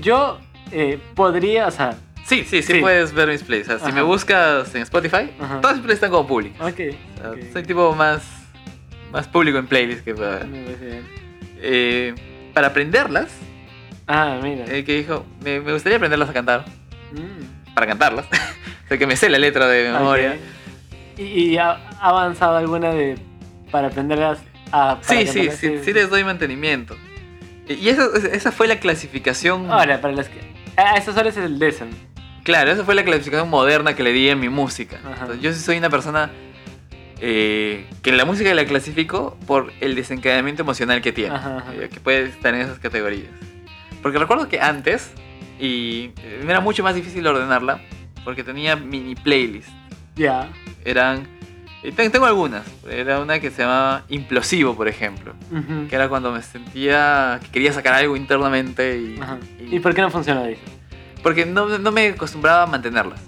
Yo 0.00 0.38
eh, 0.72 0.98
podría, 1.14 1.66
o 1.66 1.70
sea, 1.70 1.96
sí, 2.24 2.44
sí, 2.44 2.62
sí, 2.62 2.74
Sí. 2.74 2.80
puedes 2.80 3.12
ver 3.12 3.28
mis 3.28 3.42
plays. 3.42 3.64
O 3.68 3.70
sea, 3.70 3.78
si 3.78 3.84
Ajá. 3.86 3.94
me 3.94 4.02
buscas 4.02 4.74
en 4.74 4.82
Spotify, 4.82 5.30
Ajá. 5.40 5.60
todas 5.60 5.76
mis 5.76 5.84
plays 5.84 5.96
están 5.96 6.10
como 6.10 6.26
públicas. 6.26 6.60
ok. 6.60 6.80
O 7.16 7.20
sea, 7.20 7.30
ok. 7.30 7.38
Soy 7.52 7.62
tipo 7.62 7.94
más, 7.94 8.22
más 9.12 9.26
público 9.28 9.58
en 9.58 9.66
playlists 9.66 10.02
que 10.02 10.14
para, 10.14 10.44
Me 10.44 10.62
parece 10.64 10.84
bien. 10.86 11.06
eh, 11.60 12.14
para 12.52 12.66
aprenderlas. 12.68 13.30
Ah, 14.06 14.40
mira. 14.42 14.64
eh, 14.68 14.84
que 14.84 14.96
dijo, 14.96 15.24
me, 15.44 15.60
me 15.60 15.72
gustaría 15.72 15.96
aprenderlas 15.96 16.28
a 16.30 16.32
cantar. 16.32 16.64
Mm. 17.12 17.37
Para 17.78 17.86
cantarlas. 17.86 18.26
o 18.84 18.88
sea, 18.88 18.98
que 18.98 19.06
me 19.06 19.14
sé 19.14 19.28
la 19.28 19.38
letra 19.38 19.68
de 19.68 19.92
memoria. 19.92 20.36
¿Y, 21.16 21.22
y 21.22 21.58
ha 21.58 21.78
avanzado 22.00 22.56
alguna 22.56 22.90
de 22.90 23.16
para 23.70 23.86
aprenderlas 23.86 24.40
a 24.72 25.00
para 25.00 25.02
Sí, 25.02 25.28
sí, 25.28 25.48
sí, 25.56 25.78
sí 25.84 25.92
les 25.92 26.10
doy 26.10 26.24
mantenimiento. 26.24 26.96
Y 27.68 27.88
esa, 27.88 28.08
esa 28.32 28.50
fue 28.50 28.66
la 28.66 28.80
clasificación. 28.80 29.70
Ahora, 29.70 30.00
para 30.00 30.12
las 30.12 30.28
que. 30.28 30.40
A 30.76 30.96
esas 30.96 31.16
horas 31.16 31.36
es 31.36 31.44
el 31.44 31.60
Descent. 31.60 31.94
Claro, 32.42 32.72
esa 32.72 32.82
fue 32.84 32.96
la 32.96 33.04
clasificación 33.04 33.48
moderna 33.48 33.94
que 33.94 34.02
le 34.02 34.12
di 34.12 34.28
en 34.28 34.40
mi 34.40 34.48
música. 34.48 34.98
Entonces, 35.08 35.40
yo 35.40 35.52
sí 35.52 35.60
soy 35.60 35.78
una 35.78 35.90
persona 35.90 36.32
eh, 37.20 37.86
que 38.02 38.10
la 38.10 38.24
música 38.24 38.52
la 38.54 38.64
clasifico 38.64 39.36
por 39.46 39.72
el 39.80 39.94
desencadenamiento 39.94 40.62
emocional 40.62 41.00
que 41.00 41.12
tiene. 41.12 41.36
Ajá, 41.36 41.58
ajá. 41.58 41.74
eh, 41.74 41.88
que 41.92 42.00
puede 42.00 42.24
estar 42.24 42.54
en 42.54 42.62
esas 42.62 42.80
categorías. 42.80 43.30
Porque 44.02 44.18
recuerdo 44.18 44.48
que 44.48 44.60
antes, 44.60 45.12
y 45.58 46.10
eh, 46.22 46.42
me 46.44 46.50
era 46.52 46.60
mucho 46.60 46.82
más 46.82 46.94
difícil 46.94 47.26
ordenarla, 47.26 47.80
porque 48.24 48.44
tenía 48.44 48.76
mini 48.76 49.14
playlists. 49.14 49.72
Ya. 50.16 50.48
Eran. 50.84 51.26
y 51.82 51.92
ten- 51.92 52.10
tengo 52.10 52.26
algunas. 52.26 52.64
Era 52.90 53.20
una 53.20 53.38
que 53.40 53.50
se 53.50 53.62
llamaba 53.62 54.04
Implosivo, 54.08 54.74
por 54.76 54.88
ejemplo. 54.88 55.34
Ujú. 55.52 55.86
Que 55.88 55.94
era 55.94 56.08
cuando 56.08 56.32
me 56.32 56.42
sentía 56.42 57.38
que 57.42 57.48
quería 57.50 57.72
sacar 57.72 57.94
algo 57.94 58.16
internamente 58.16 58.98
y. 58.98 59.20
Ajá. 59.20 59.38
y- 59.60 59.76
¿Y 59.76 59.80
por 59.80 59.94
qué 59.94 60.00
no 60.02 60.10
funcionó? 60.10 60.44
Dice? 60.44 60.60
porque 61.22 61.44
no, 61.44 61.78
no 61.78 61.90
me 61.92 62.08
acostumbraba 62.08 62.62
a 62.62 62.66
mantenerlas. 62.66 63.20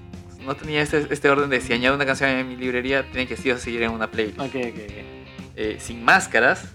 No 0.46 0.54
tenía 0.54 0.80
este, 0.80 1.06
este 1.10 1.28
orden 1.28 1.50
de 1.50 1.60
si 1.60 1.72
añado 1.72 1.96
una 1.96 2.06
canción 2.06 2.30
en 2.30 2.48
mi 2.48 2.56
librería, 2.56 3.02
tiene 3.10 3.26
que 3.26 3.36
sí 3.36 3.50
o 3.50 3.58
sí 3.58 3.76
en 3.82 3.90
una 3.90 4.10
playlist. 4.10 4.38
Ok, 4.38 4.46
ok, 4.54 4.78
ok. 4.84 4.92
Eh, 5.56 5.76
sin 5.80 6.04
máscaras. 6.04 6.72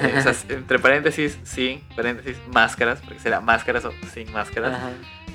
Eh, 0.00 0.14
o 0.18 0.22
sea, 0.22 0.34
entre 0.48 0.78
paréntesis, 0.78 1.38
sin, 1.44 1.80
paréntesis, 1.96 2.36
máscaras, 2.52 3.00
porque 3.00 3.18
será 3.20 3.40
máscaras 3.40 3.84
o 3.84 3.92
sin 4.12 4.30
máscaras. 4.32 4.74
Ajá. 4.74 4.90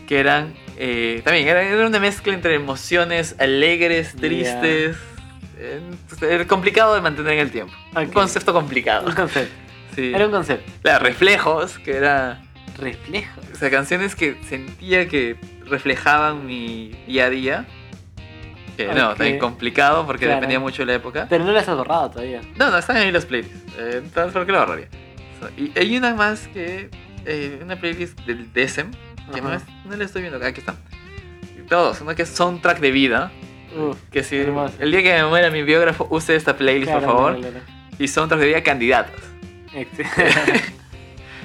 Que 0.08 0.20
eran, 0.20 0.54
eh, 0.78 1.22
también, 1.24 1.48
era, 1.48 1.62
era 1.62 1.86
una 1.86 2.00
mezcla 2.00 2.34
entre 2.34 2.56
emociones 2.56 3.36
alegres, 3.40 4.16
tristes. 4.16 4.98
eh, 5.58 5.82
era 6.22 6.48
complicado 6.48 6.96
de 6.96 7.02
mantener 7.02 7.34
en 7.34 7.40
el 7.40 7.52
tiempo. 7.52 7.74
Un 7.96 8.06
Ok. 8.08 8.14
concepto 8.14 8.54
complicado. 8.54 9.08
Un 9.08 9.14
concepto. 9.16 9.54
Sí. 9.96 10.12
Era 10.14 10.26
un 10.26 10.32
concepto. 10.32 10.72
Claro, 10.82 11.04
reflejos, 11.06 11.78
que 11.80 11.96
era. 11.98 12.42
Reflejo. 12.78 13.42
O 13.54 13.56
sea, 13.56 13.70
canciones 13.70 14.16
que 14.16 14.38
sentía 14.48 15.08
que 15.10 15.36
reflejaban 15.66 16.46
mi 16.46 16.92
día 17.08 17.26
a 17.26 17.30
día. 17.30 17.66
Que 18.88 18.94
no, 18.94 19.10
también 19.16 19.40
complicado 19.40 20.06
porque 20.06 20.26
Claro. 20.26 20.36
dependía 20.40 20.60
mucho 20.60 20.84
de 20.84 20.86
la 20.88 20.94
época. 20.96 21.28
Pero 21.30 21.44
no 21.44 21.52
las 21.52 21.68
has 21.68 21.76
borrado 21.76 22.10
todavía. 22.12 22.42
No, 22.58 22.72
no, 22.72 22.78
están 22.78 22.98
ahí 22.98 23.12
las 23.12 23.26
playlists. 23.26 23.74
Eh, 23.78 24.02
entonces, 24.04 24.32
¿por 24.34 24.46
qué 24.46 24.52
la 24.54 24.60
borraría? 24.60 24.88
So, 25.40 25.50
y 25.58 25.72
hay 25.78 25.98
una 25.98 26.14
más 26.16 26.48
que. 26.48 26.90
eh, 27.26 27.60
una 27.64 27.76
playlist 27.76 28.18
del 28.22 28.52
DSM. 28.54 28.92
Que 29.34 29.40
es, 29.40 29.64
no 29.86 29.96
la 29.98 30.04
estoy 30.06 30.22
viendo. 30.24 30.44
Aquí 30.46 30.60
está. 30.62 30.76
Todos. 31.68 32.02
Una 32.02 32.16
que 32.16 32.22
es 32.24 32.30
soundtrack 32.30 32.80
de 32.80 32.92
vida. 32.92 33.32
Uf, 33.78 33.98
Que 34.12 34.24
si 34.24 34.38
hermoso. 34.38 34.74
el 34.80 34.92
día 34.92 35.04
que 35.04 35.14
me 35.14 35.26
muera 35.28 35.52
mi 35.52 35.62
biógrafo, 35.62 36.08
use 36.10 36.36
esta 36.36 36.56
playlist, 36.58 36.90
claro, 36.92 37.06
por 37.06 37.16
favor. 37.16 37.38
claro. 37.40 37.58
Y 38.00 38.08
soundtrack 38.08 38.40
de 38.42 38.48
vida 38.48 38.64
candidatos. 38.64 39.22
Ex- 39.74 39.92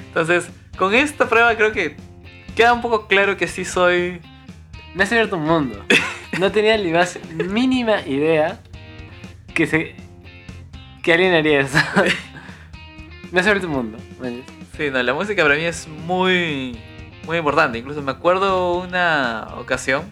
Entonces, 0.07 0.49
con 0.77 0.93
esta 0.95 1.27
prueba 1.27 1.53
creo 1.55 1.71
que 1.71 1.95
queda 2.55 2.73
un 2.73 2.81
poco 2.81 3.07
claro 3.07 3.37
que 3.37 3.47
sí 3.47 3.65
soy. 3.65 4.21
Me 4.95 5.03
has 5.03 5.11
abierto 5.11 5.35
un 5.37 5.43
mundo. 5.43 5.83
No 6.39 6.51
tenía 6.51 6.77
ni 6.77 6.91
más 6.91 7.19
mínima 7.49 8.01
idea 8.01 8.59
que 9.53 9.67
se. 9.67 9.95
que 11.03 11.13
alguien 11.13 11.33
haría 11.33 11.61
eso. 11.61 11.77
Me 13.31 13.39
has 13.39 13.47
abierto 13.47 13.67
un 13.67 13.73
mundo. 13.73 13.97
Sí, 14.77 14.89
no, 14.91 15.01
la 15.01 15.13
música 15.13 15.43
para 15.43 15.55
mí 15.55 15.63
es 15.63 15.87
muy, 15.87 16.77
muy 17.25 17.37
importante. 17.37 17.77
Incluso 17.77 18.01
me 18.01 18.11
acuerdo 18.11 18.75
una 18.79 19.47
ocasión 19.57 20.03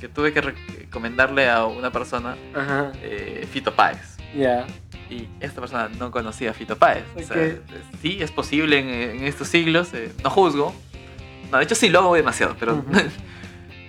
que 0.00 0.08
tuve 0.08 0.32
que 0.32 0.40
recomendarle 0.40 1.48
a 1.48 1.64
una 1.66 1.90
persona 1.90 2.36
eh, 3.02 3.46
Fito 3.50 3.74
Páez. 3.74 4.16
Ya. 4.36 4.66
Y 5.08 5.28
esta 5.40 5.60
persona 5.60 5.88
no 5.98 6.10
conocía 6.10 6.50
a 6.50 6.54
Fito 6.54 6.76
Páez. 6.76 7.04
O 7.16 7.20
sea, 7.22 7.36
sí, 8.00 8.18
es 8.20 8.30
posible 8.30 8.78
en, 8.78 8.88
en 9.18 9.24
estos 9.24 9.48
siglos, 9.48 9.92
eh, 9.94 10.12
no 10.22 10.30
juzgo. 10.30 10.74
No, 11.50 11.58
de 11.58 11.64
hecho 11.64 11.74
sí 11.74 11.88
lo 11.88 11.98
hago 12.00 12.14
demasiado, 12.14 12.54
pero 12.58 12.74
Ujú. 12.76 12.96
eh, 12.98 13.10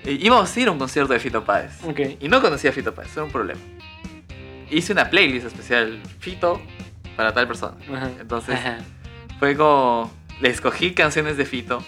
íbamos 0.06 0.56
a 0.56 0.60
ir 0.60 0.68
a 0.68 0.72
un 0.72 0.80
concierto 0.80 1.14
de 1.14 1.20
Fito 1.20 1.44
Páez. 1.44 1.74
Y 2.20 2.28
no 2.28 2.42
conocía 2.42 2.72
a 2.72 2.74
Fito 2.74 2.94
Páez, 2.94 3.12
era 3.14 3.24
un 3.24 3.32
problema. 3.32 3.62
Hice 4.70 4.94
una 4.94 5.10
playlist 5.10 5.48
especial 5.48 6.02
Fito 6.20 6.62
para 7.16 7.34
tal 7.34 7.48
persona. 7.48 7.78
Entonces 8.20 8.56
Ajá. 8.56 8.78
fue 9.40 9.56
como, 9.56 10.12
le 10.40 10.50
escogí 10.50 10.94
canciones 10.94 11.38
de 11.38 11.46
Fito, 11.46 11.84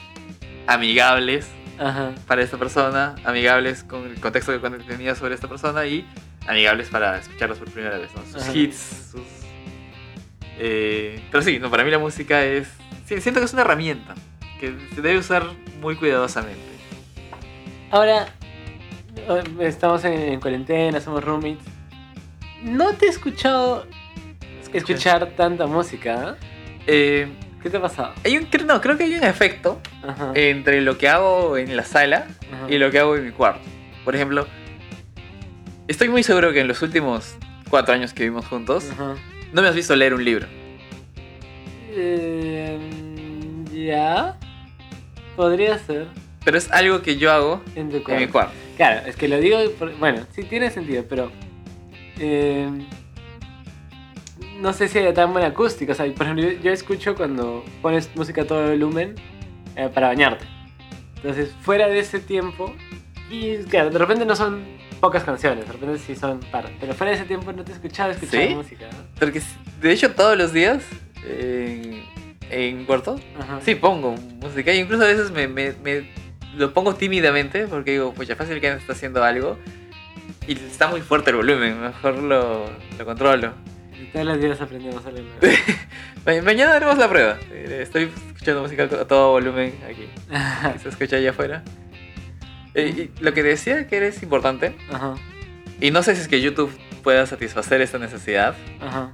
amigables 0.67 1.48
Ajá. 1.79 2.12
para 2.27 2.41
esta 2.43 2.58
persona, 2.58 3.15
amigables 3.24 3.84
con 3.84 4.05
el 4.05 4.20
contexto 4.20 4.60
que 4.62 4.70
tenía 4.70 5.15
sobre 5.15 5.34
esta 5.36 5.48
persona 5.48 5.86
y 5.86 6.05
amigables 6.48 6.89
para 6.89 7.17
escucharlos 7.17 7.58
por 7.58 7.70
primera 7.72 7.98
vez, 7.98 8.12
¿no? 8.15 8.25
Sus 8.25 8.53
hits, 8.53 9.12
sus... 9.12 9.22
eh, 10.60 11.24
pero 11.32 11.41
sí, 11.41 11.60
no, 11.60 11.70
para 11.72 11.84
mí 11.84 11.91
la 11.91 12.00
música 12.00 12.43
es... 12.43 12.67
siento 13.08 13.39
que 13.39 13.46
es 13.46 13.53
una 13.53 13.62
herramienta 13.62 14.13
que 14.60 14.75
se 14.93 15.01
debe 15.01 15.17
usar 15.17 15.46
muy 15.79 15.96
cuidadosamente. 15.96 16.73
Ahora, 17.94 18.26
eh, 19.16 19.44
estamos 19.60 20.04
en, 20.04 20.14
en 20.14 20.40
cuarentena, 20.40 21.00
somos 21.00 21.24
roommates. 21.24 21.64
No 22.64 22.96
te 22.96 23.06
he 23.06 23.10
escuchado 23.10 23.86
escuchar 24.74 25.28
tanta 25.38 25.68
música. 25.68 26.38
¿eh? 26.40 26.44
Eh, 26.88 27.28
¿Qué 27.62 27.70
te 27.70 27.78
ha 27.78 27.82
pasado? 27.82 28.14
hay 28.26 28.36
un, 28.38 28.46
creo- 28.46 28.66
no, 28.66 28.82
creo 28.82 28.98
que 28.98 29.04
hay 29.04 29.14
un 29.14 29.24
efecto 29.24 29.80
Ajá. 30.02 30.32
entre 30.34 30.82
lo 30.82 30.98
que 30.98 31.08
hago 31.08 31.56
en 31.56 31.78
la 31.78 31.84
sala 31.84 32.26
Ajá. 32.52 32.66
y 32.68 32.80
lo 32.80 32.90
que 32.90 32.98
hago 32.98 33.16
en 33.16 33.26
mi 33.28 33.32
cuarto. 33.32 33.62
Por 34.04 34.16
ejemplo, 34.16 34.48
estoy 35.88 36.10
muy 36.10 36.24
seguro 36.24 36.52
que 36.52 36.62
en 36.62 36.68
los 36.68 36.82
últimos 36.82 37.36
cuatro 37.70 37.94
años 37.94 38.12
que 38.12 38.24
vivimos 38.24 38.48
juntos, 38.48 38.90
Ajá. 38.92 39.14
no 39.54 39.62
me 39.62 39.68
has 39.68 39.76
visto 39.76 39.96
leer 39.96 40.16
un 40.16 40.26
libro. 40.26 40.48
Eh, 41.92 42.80
ya. 43.72 44.36
Podría 45.36 45.78
ser 45.78 46.08
Pero 46.46 46.58
es 46.58 46.72
algo 46.72 47.02
que 47.02 47.18
yo 47.18 47.32
hago 47.32 47.62
en 47.76 47.90
tu 47.90 48.04
en 48.12 48.20
mi 48.20 48.28
cuarto. 48.28 48.54
Claro, 48.78 49.06
es 49.08 49.16
que 49.16 49.28
lo 49.28 49.40
digo. 49.40 49.58
por- 49.80 49.96
bueno, 49.98 50.26
sí 50.34 50.44
tiene 50.44 50.70
sentido, 50.72 51.04
pero. 51.08 51.32
eh, 52.20 52.68
no 54.60 54.74
sé 54.74 54.88
si 54.88 54.98
hay 55.00 55.14
tan 55.14 55.32
buena 55.34 55.48
acústica. 55.50 55.92
O 55.94 55.96
sea, 55.96 56.06
por 56.14 56.24
ejemplo, 56.26 56.46
yo, 56.50 56.60
yo 56.62 56.72
escucho 56.72 57.16
cuando 57.16 57.64
pones 57.82 58.10
música 58.16 58.42
a 58.44 58.46
todo 58.46 58.68
volumen 58.70 59.16
eh, 59.76 59.90
para 59.94 60.08
bañarte. 60.08 60.46
Entonces, 61.18 61.52
fuera 61.62 61.88
de 61.88 62.00
ese 62.00 62.20
tiempo. 62.20 62.74
Y 63.30 63.58
claro, 63.64 63.90
de 63.90 63.98
repente 63.98 64.26
no 64.26 64.36
son 64.36 64.64
pocas 65.00 65.24
canciones, 65.24 65.66
de 65.66 65.72
repente 65.74 65.98
sí 66.00 66.16
son 66.16 66.40
par. 66.40 66.70
Pero 66.80 66.94
fuera 66.94 67.12
de 67.12 67.18
ese 67.18 67.26
tiempo 67.26 67.52
no 67.52 67.64
te 67.64 67.72
he 67.72 67.76
escuchado 67.76 68.12
escuchar 68.12 68.48
¿Sí? 68.48 68.54
música. 68.56 68.86
¿no? 68.92 68.98
Porque 69.20 69.42
de 69.82 69.92
hecho 69.92 70.12
todos 70.12 70.38
los 70.38 70.54
días 70.54 70.84
en, 71.28 72.04
en 72.50 72.86
cuarto, 72.86 73.20
Ajá. 73.40 73.60
sí 73.64 73.76
pongo 73.76 74.16
música. 74.42 74.72
E 74.72 74.78
incluso 74.78 75.04
a 75.04 75.08
veces 75.08 75.32
me, 75.32 75.48
me- 75.48 75.74
me 75.84 76.10
lo 76.57 76.74
pongo 76.74 76.95
tímidamente 76.95 77.67
porque 77.67 77.91
digo, 77.91 78.13
pues 78.13 78.27
ya 78.27 78.36
fácil 78.36 78.60
que 78.62 78.67
está 78.72 78.93
haciendo 78.93 79.24
algo. 79.24 79.57
Y 80.48 80.53
está 80.53 80.88
muy 80.88 81.00
fuerte 81.01 81.29
el 81.29 81.38
volumen, 81.38 81.79
mejor 81.81 82.15
lo, 82.17 82.65
lo 82.98 83.05
controlo. 83.05 83.53
Y 84.00 84.05
todos 84.07 84.25
los 84.25 84.39
días 84.41 84.60
aprendemos 84.60 85.01
nuevo. 85.05 85.27
Ma- 86.25 86.41
mañana 86.43 86.75
haremos 86.75 86.98
la 86.98 87.07
prueba. 87.10 87.38
Eh, 87.51 87.79
Estoy 87.81 88.12
escuchando 88.27 88.62
música 88.62 88.83
a 88.83 89.05
todo 89.05 89.31
volumen 89.31 89.74
aquí. 89.89 90.07
Se 90.81 90.89
escucha 90.89 91.15
allá 91.15 91.29
afuera. 91.29 91.63
Eh, 92.75 93.10
y 93.17 93.24
lo 93.24 93.33
que 93.33 93.43
decía 93.43 93.88
que 93.88 93.98
eres 93.98 94.22
importante, 94.24 94.75
Ajá, 94.91 95.13
y 95.79 95.91
no 95.91 96.01
sé 96.03 96.15
si 96.15 96.22
es 96.22 96.27
que 96.27 96.41
YouTube 96.41 96.72
pueda 97.03 97.25
satisfacer 97.25 97.81
esta 97.81 98.00
necesidad, 98.00 98.55
ajá. 98.81 99.12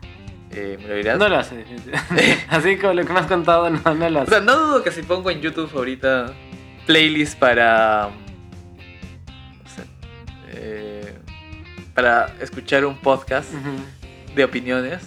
eh, 0.51 0.77
me 0.81 0.87
lo 0.87 0.95
dirás. 0.95 1.19
No 1.19 1.27
lo 1.27 1.37
hace, 1.37 1.57
definitivamente. 1.57 2.37
Así 2.49 2.77
como 2.77 2.93
lo 2.93 3.05
que 3.05 3.11
me 3.13 3.19
has 3.19 3.27
contado, 3.27 3.69
no, 3.69 3.79
no 3.95 4.09
lo 4.09 4.19
O 4.19 4.21
hace. 4.23 4.31
sea, 4.31 4.39
no 4.39 4.55
dudo 4.57 4.83
que 4.83 4.91
si 4.91 5.03
pongo 5.03 5.29
en 5.29 5.41
YouTube 5.41 5.69
ahorita 5.75 6.33
playlist 6.89 7.37
para. 7.37 8.09
No 9.63 9.69
sé. 9.69 9.83
eh, 10.53 11.13
para 11.93 12.33
escuchar 12.41 12.83
un 12.83 12.97
podcast 12.97 13.53
de 14.33 14.43
opiniones, 14.43 15.03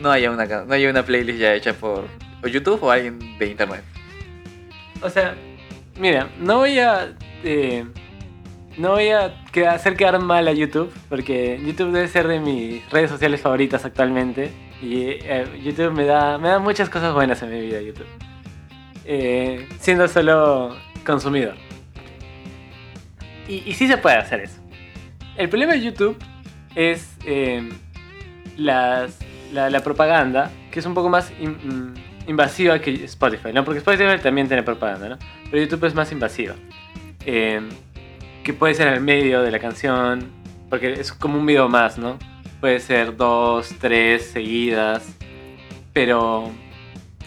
no 0.00 0.10
haya 0.10 0.32
una, 0.32 0.44
no 0.44 0.74
haya 0.74 0.90
una 0.90 1.04
playlist 1.04 1.38
ya 1.38 1.54
hecha 1.54 1.72
por 1.72 2.08
o 2.42 2.48
YouTube 2.48 2.82
o 2.82 2.90
alguien 2.90 3.38
de 3.38 3.46
internet. 3.46 3.84
O 5.02 5.08
sea, 5.08 5.36
mira, 5.96 6.28
no 6.40 6.58
voy 6.58 6.80
a. 6.80 7.14
eh, 7.44 7.86
no 8.76 8.92
voy 8.92 9.10
a 9.10 9.34
hacer 9.70 9.96
quedar 9.96 10.18
mal 10.18 10.48
a 10.48 10.52
YouTube, 10.52 10.92
porque 11.08 11.60
YouTube 11.64 11.92
debe 11.92 12.08
ser 12.08 12.26
de 12.26 12.40
mis 12.40 12.90
redes 12.90 13.08
sociales 13.10 13.40
favoritas 13.40 13.84
actualmente. 13.84 14.50
Y 14.80 15.10
eh, 15.10 15.60
YouTube 15.62 15.92
me 15.92 16.06
da, 16.06 16.38
me 16.38 16.48
da 16.48 16.58
muchas 16.58 16.88
cosas 16.90 17.14
buenas 17.14 17.40
en 17.42 17.50
mi 17.50 17.60
vida, 17.60 17.80
YouTube. 17.80 18.06
Eh, 19.04 19.68
siendo 19.80 20.06
solo 20.08 20.76
consumidor. 21.04 21.54
Y, 23.48 23.62
y 23.66 23.74
sí 23.74 23.88
se 23.88 23.96
puede 23.96 24.16
hacer 24.16 24.40
eso. 24.40 24.60
El 25.36 25.48
problema 25.48 25.72
de 25.72 25.80
YouTube 25.80 26.16
es 26.74 27.16
eh, 27.24 27.68
las, 28.56 29.18
la, 29.52 29.80
propaganda, 29.80 30.50
que 30.70 30.80
es 30.80 30.86
un 30.86 30.94
poco 30.94 31.08
más 31.08 31.30
mm, 31.30 32.28
invasiva 32.28 32.78
que 32.78 33.04
Spotify, 33.04 33.52
¿no? 33.52 33.64
Porque 33.64 33.78
Spotify 33.78 34.22
también 34.22 34.46
tiene 34.46 34.62
propaganda, 34.62 35.08
¿no? 35.08 35.18
Pero 35.50 35.62
YouTube 35.62 35.84
es 35.86 35.94
más 35.94 36.12
invasiva. 36.12 36.54
Eh, 37.24 37.60
que 38.44 38.52
puede 38.52 38.74
ser 38.74 38.88
el 38.88 39.00
medio 39.00 39.42
de 39.42 39.50
la 39.50 39.58
canción, 39.58 40.30
porque 40.68 40.92
es 40.92 41.12
como 41.12 41.38
un 41.38 41.46
video 41.46 41.68
más, 41.68 41.98
¿no? 41.98 42.18
Puede 42.60 42.80
ser 42.80 43.16
dos, 43.16 43.74
tres 43.80 44.30
seguidas, 44.30 45.16
pero 45.92 46.50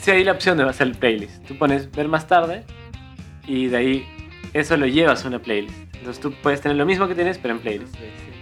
sí 0.06 0.12
hay 0.12 0.24
la 0.24 0.34
opción 0.34 0.56
de 0.58 0.64
hacer 0.64 0.92
playlist. 0.94 1.44
Tú 1.48 1.58
pones 1.58 1.92
ver 1.92 2.08
más 2.08 2.28
tarde 2.28 2.64
y 3.48 3.66
de 3.68 3.78
ahí 3.78 4.08
eso 4.54 4.78
lo 4.78 4.86
llevas 4.86 5.26
a 5.26 5.28
una 5.28 5.40
playlist. 5.40 5.76
Entonces 5.96 6.22
tú 6.22 6.32
puedes 6.44 6.62
tener 6.62 6.78
lo 6.78 6.86
mismo 6.86 7.08
que 7.08 7.16
tienes, 7.16 7.40
pero 7.40 7.56
en 7.56 7.60
playlist. 7.60 7.96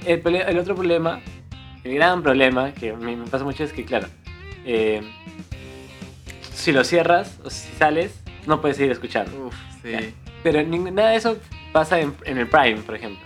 El, 0.05 0.35
el 0.35 0.59
otro 0.59 0.75
problema, 0.75 1.21
el 1.85 1.95
gran 1.95 2.21
problema 2.21 2.73
que 2.73 2.91
mí 2.91 3.15
me 3.15 3.25
pasa 3.27 3.45
mucho 3.45 3.63
es 3.63 3.71
que, 3.71 3.85
claro, 3.85 4.07
eh, 4.65 5.01
si 6.53 6.73
lo 6.73 6.83
cierras 6.83 7.39
o 7.45 7.49
si 7.49 7.71
sales, 7.77 8.21
no 8.45 8.59
puedes 8.59 8.75
seguir 8.75 8.91
escuchando. 8.91 9.47
Uf, 9.47 9.55
sí. 9.81 9.91
Ya. 9.91 10.01
Pero 10.43 10.61
nada 10.63 11.11
de 11.11 11.15
eso 11.15 11.37
pasa 11.71 12.01
en, 12.01 12.13
en 12.25 12.39
el 12.39 12.47
Prime, 12.47 12.81
por 12.81 12.95
ejemplo. 12.95 13.23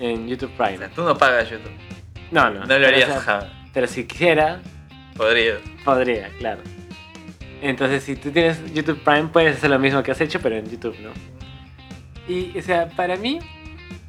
En 0.00 0.26
YouTube 0.26 0.52
O 0.54 0.56
Prime. 0.56 0.78
sea, 0.78 0.88
tú 0.88 1.02
no 1.02 1.18
pagas 1.18 1.50
YouTube. 1.50 1.70
No, 2.30 2.48
no. 2.48 2.60
No 2.60 2.60
lo 2.60 2.66
pero, 2.68 2.86
harías 2.86 3.10
o 3.10 3.20
sea, 3.20 3.52
pero 3.74 3.86
si 3.86 4.04
quisiera, 4.04 4.62
Podrías. 5.14 5.58
podría, 5.84 6.30
claro. 6.38 6.62
Entonces, 7.62 8.02
si 8.02 8.16
tú 8.16 8.32
tienes 8.32 8.58
YouTube 8.74 8.98
Prime, 9.04 9.28
puedes 9.32 9.56
hacer 9.56 9.70
lo 9.70 9.78
mismo 9.78 10.02
que 10.02 10.10
has 10.10 10.20
hecho, 10.20 10.40
pero 10.40 10.56
en 10.56 10.68
YouTube, 10.68 10.96
¿no? 11.00 11.10
Y, 12.28 12.58
o 12.58 12.62
sea, 12.62 12.88
para 12.88 13.16
mí, 13.16 13.38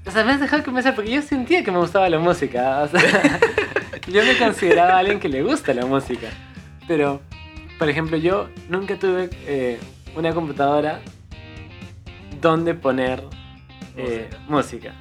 o 0.06 0.12
sea, 0.12 0.24
me 0.24 0.32
has 0.32 0.40
dejado 0.40 0.64
convencer 0.64 0.96
porque 0.96 1.12
yo 1.12 1.22
sentía 1.22 1.64
que 1.64 1.72
me 1.72 1.78
gustaba 1.78 2.10
la 2.10 2.20
música. 2.20 2.84
O 2.94 2.98
sea, 2.98 3.40
yo 4.08 4.26
me 4.26 4.38
consideraba 4.38 4.98
alguien 4.98 5.20
que 5.20 5.30
le 5.30 5.44
gusta 5.44 5.74
la 5.74 5.86
música. 5.86 6.28
Pero, 6.88 7.22
por 7.78 7.90
ejemplo, 7.90 8.18
yo 8.18 8.50
nunca 8.70 8.98
tuve 8.98 9.30
eh, 9.46 9.80
una 10.16 10.34
computadora 10.34 11.00
donde 12.42 12.74
poner 12.74 13.24
eh, 13.96 14.30
música. 14.48 14.94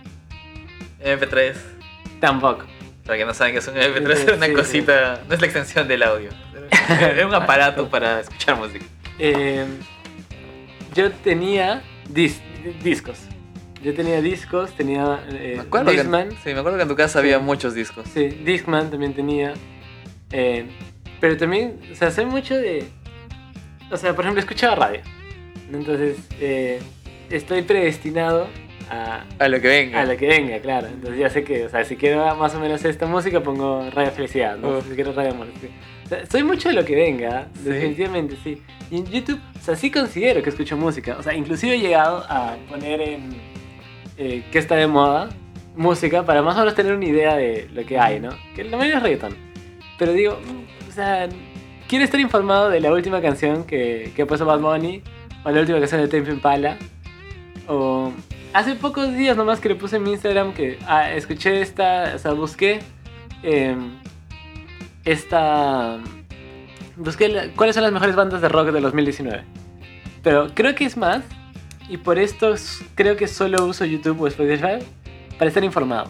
MP3. 1.03 1.57
Tampoco. 2.21 2.67
Para 3.05 3.19
que 3.19 3.25
no 3.25 3.35
saben 3.35 3.55
que 3.55 3.59
es 3.59 3.67
un 3.67 3.75
MP3, 3.75 4.15
Sí, 4.15 4.25
es 4.29 4.37
una 4.37 4.47
sí, 4.47 4.53
cosita, 4.53 5.21
no 5.27 5.35
es 5.35 5.41
la 5.41 5.47
extensión 5.47 5.89
del 5.89 6.03
audio. 6.03 6.31
Es 6.89 7.25
un 7.25 7.35
aparato 7.35 7.89
para 7.89 8.21
escuchar 8.21 8.57
música. 8.57 8.85
Eh, 9.19 9.65
yo 10.95 11.11
tenía 11.13 11.83
dis- 12.13 12.41
discos. 12.83 13.19
Yo 13.83 13.95
tenía 13.95 14.21
discos, 14.21 14.73
tenía 14.77 15.21
eh, 15.31 15.55
Me 15.57 15.63
acuerdo, 15.63 15.91
que, 15.91 15.97
Discman. 15.99 16.31
sí, 16.45 16.55
me 16.55 16.61
acuerdo 16.61 16.79
que 16.79 16.83
en 16.85 16.89
tu 16.89 16.95
casa 16.97 17.19
había 17.19 17.39
Sí. 17.39 17.45
muchos 17.45 17.75
discos. 17.75 18.07
Sí, 18.15 18.29
Discman 18.29 18.91
también 18.91 19.13
tenía. 19.13 19.55
Eh, 20.31 20.67
pero 21.21 21.37
también, 21.37 21.81
o 21.91 21.95
sea, 21.97 22.11
sé 22.11 22.25
mucho 22.25 22.57
de. 22.57 22.85
O 23.91 23.97
sea, 23.97 24.15
por 24.15 24.25
ejemplo, 24.25 24.41
escuchaba 24.41 24.75
radio. 24.77 25.01
Entonces, 25.73 26.17
eh, 26.41 26.81
estoy 27.31 27.63
predestinado 27.63 28.49
a, 28.91 29.25
A 29.39 29.49
lo 29.49 29.61
que 29.61 29.69
venga. 29.69 30.01
a 30.01 30.05
lo 30.05 30.17
que 30.17 30.27
venga, 30.27 30.59
claro. 30.61 30.87
Entonces 30.89 31.19
ya 31.19 31.31
sé 31.31 31.43
que, 31.45 31.65
o 31.67 31.69
sea, 31.69 31.85
si 31.85 31.97
quiero 31.97 32.35
más 32.37 32.55
o 32.55 32.61
menos 32.61 32.85
esta 32.85 33.07
música, 33.07 33.41
pongo 33.41 33.89
Radio 33.91 34.11
Felicidad, 34.13 34.57
¿no? 34.59 34.79
Uf. 34.79 34.89
Si 34.89 34.95
quiero 34.95 35.13
Radio 35.13 35.33
Amor. 35.33 35.49
sí. 35.61 35.69
Soy 36.31 36.43
mucho 36.43 36.69
de 36.69 36.75
lo 36.75 36.85
que 36.85 36.95
venga, 36.95 37.49
Sí. 37.55 37.69
definitivamente, 37.71 38.37
sí. 38.43 38.63
Y 38.91 38.97
en 38.99 39.07
YouTube, 39.07 39.41
o 39.57 39.65
sea, 39.65 39.77
sí 39.77 39.91
considero 39.91 40.43
que 40.43 40.51
escucho 40.51 40.77
música. 40.77 41.17
O 41.19 41.23
sea, 41.23 41.35
inclusive 41.35 41.75
he 41.75 41.81
llegado 41.81 42.25
a 42.29 42.57
poner 42.69 43.01
en... 43.01 43.31
Eh, 44.19 44.45
que 44.53 44.59
está 44.59 44.77
de 44.77 44.87
moda, 44.87 45.31
música, 45.75 46.25
para 46.25 46.43
más 46.43 46.55
o 46.57 46.61
menos 46.61 46.75
tener 46.75 46.95
una 46.95 47.05
idea 47.07 47.35
de 47.37 47.69
lo 47.73 47.85
que 47.87 47.99
hay, 47.99 48.21
¿no? 48.21 48.31
Que 48.55 48.65
la 48.65 48.77
mayoría 48.77 48.99
es 48.99 49.03
reggaetón. 49.03 49.37
Pero 49.99 50.13
digo, 50.13 50.39
mm, 50.45 50.89
o 50.89 50.93
sea, 50.93 51.29
quiero 51.89 52.05
estar 52.05 52.21
informado 52.21 52.69
de 52.69 52.81
la 52.81 52.93
última 52.93 53.21
canción 53.23 53.65
que, 53.65 54.13
que 54.15 54.27
puso 54.27 54.45
Bad 54.45 54.61
Bunny, 54.61 55.03
o 55.45 55.51
la 55.51 55.61
última 55.61 55.79
canción 55.79 56.03
de 56.03 56.09
Tame 56.09 56.31
Impala, 56.31 56.77
o 57.69 58.13
hace 58.53 58.75
pocos 58.75 59.15
días 59.17 59.37
nomás 59.37 59.61
que 59.61 59.71
le 59.71 59.75
puse 59.77 59.97
en 59.97 60.03
mi 60.03 60.13
Instagram 60.13 60.53
que 60.53 60.79
ah, 60.87 61.11
escuché 61.13 61.63
esta, 61.63 62.13
o 62.15 62.19
sea, 62.19 62.33
busqué 62.33 62.81
em, 63.43 63.93
esta, 65.05 65.99
busqué 66.97 67.29
la- 67.29 67.49
cuáles 67.57 67.75
son 67.75 67.83
las 67.85 67.93
mejores 67.93 68.15
bandas 68.17 68.41
de 68.41 68.49
rock 68.49 68.69
del 68.71 68.83
2019. 68.83 69.43
Pero 70.23 70.49
creo 70.55 70.75
que 70.75 70.85
es 70.85 70.97
más, 70.97 71.23
y 71.89 71.97
por 71.97 72.19
esto 72.19 72.55
creo 72.95 73.17
que 73.17 73.27
solo 73.27 73.65
uso 73.67 73.85
YouTube 73.85 74.21
o 74.21 74.27
Spotify 74.29 74.79
para 75.39 75.49
estar 75.49 75.65
informado. 75.65 76.09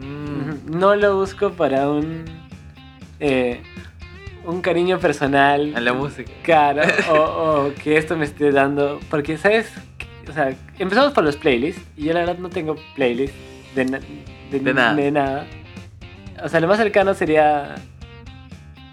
Mm, 0.00 0.78
No 0.78 0.94
lo 0.94 1.16
busco 1.16 1.50
para 1.52 1.88
un 1.90 2.24
eh, 3.20 3.60
un 4.44 4.60
cariño 4.62 4.98
personal. 4.98 5.72
a 5.76 5.80
la 5.80 5.92
música. 5.92 6.30
Claro, 6.42 6.82
o, 7.10 7.14
o 7.66 7.72
que 7.82 7.96
esto 7.98 8.16
me 8.16 8.24
esté 8.24 8.50
dando. 8.52 9.00
Porque, 9.10 9.36
¿sabes? 9.36 9.70
O 10.28 10.32
sea, 10.32 10.54
empezamos 10.78 11.12
por 11.12 11.24
los 11.24 11.36
playlists. 11.36 11.82
Y 11.96 12.04
yo 12.04 12.12
la 12.14 12.20
verdad 12.20 12.38
no 12.38 12.48
tengo 12.48 12.76
playlist 12.94 13.34
de, 13.74 13.84
na- 13.86 14.00
de, 14.50 14.60
De 14.60 14.72
nada. 14.74 14.94
de 14.94 15.10
nada. 15.10 15.46
O 16.44 16.48
sea, 16.48 16.60
lo 16.60 16.68
más 16.68 16.78
cercano 16.78 17.14
sería 17.14 17.74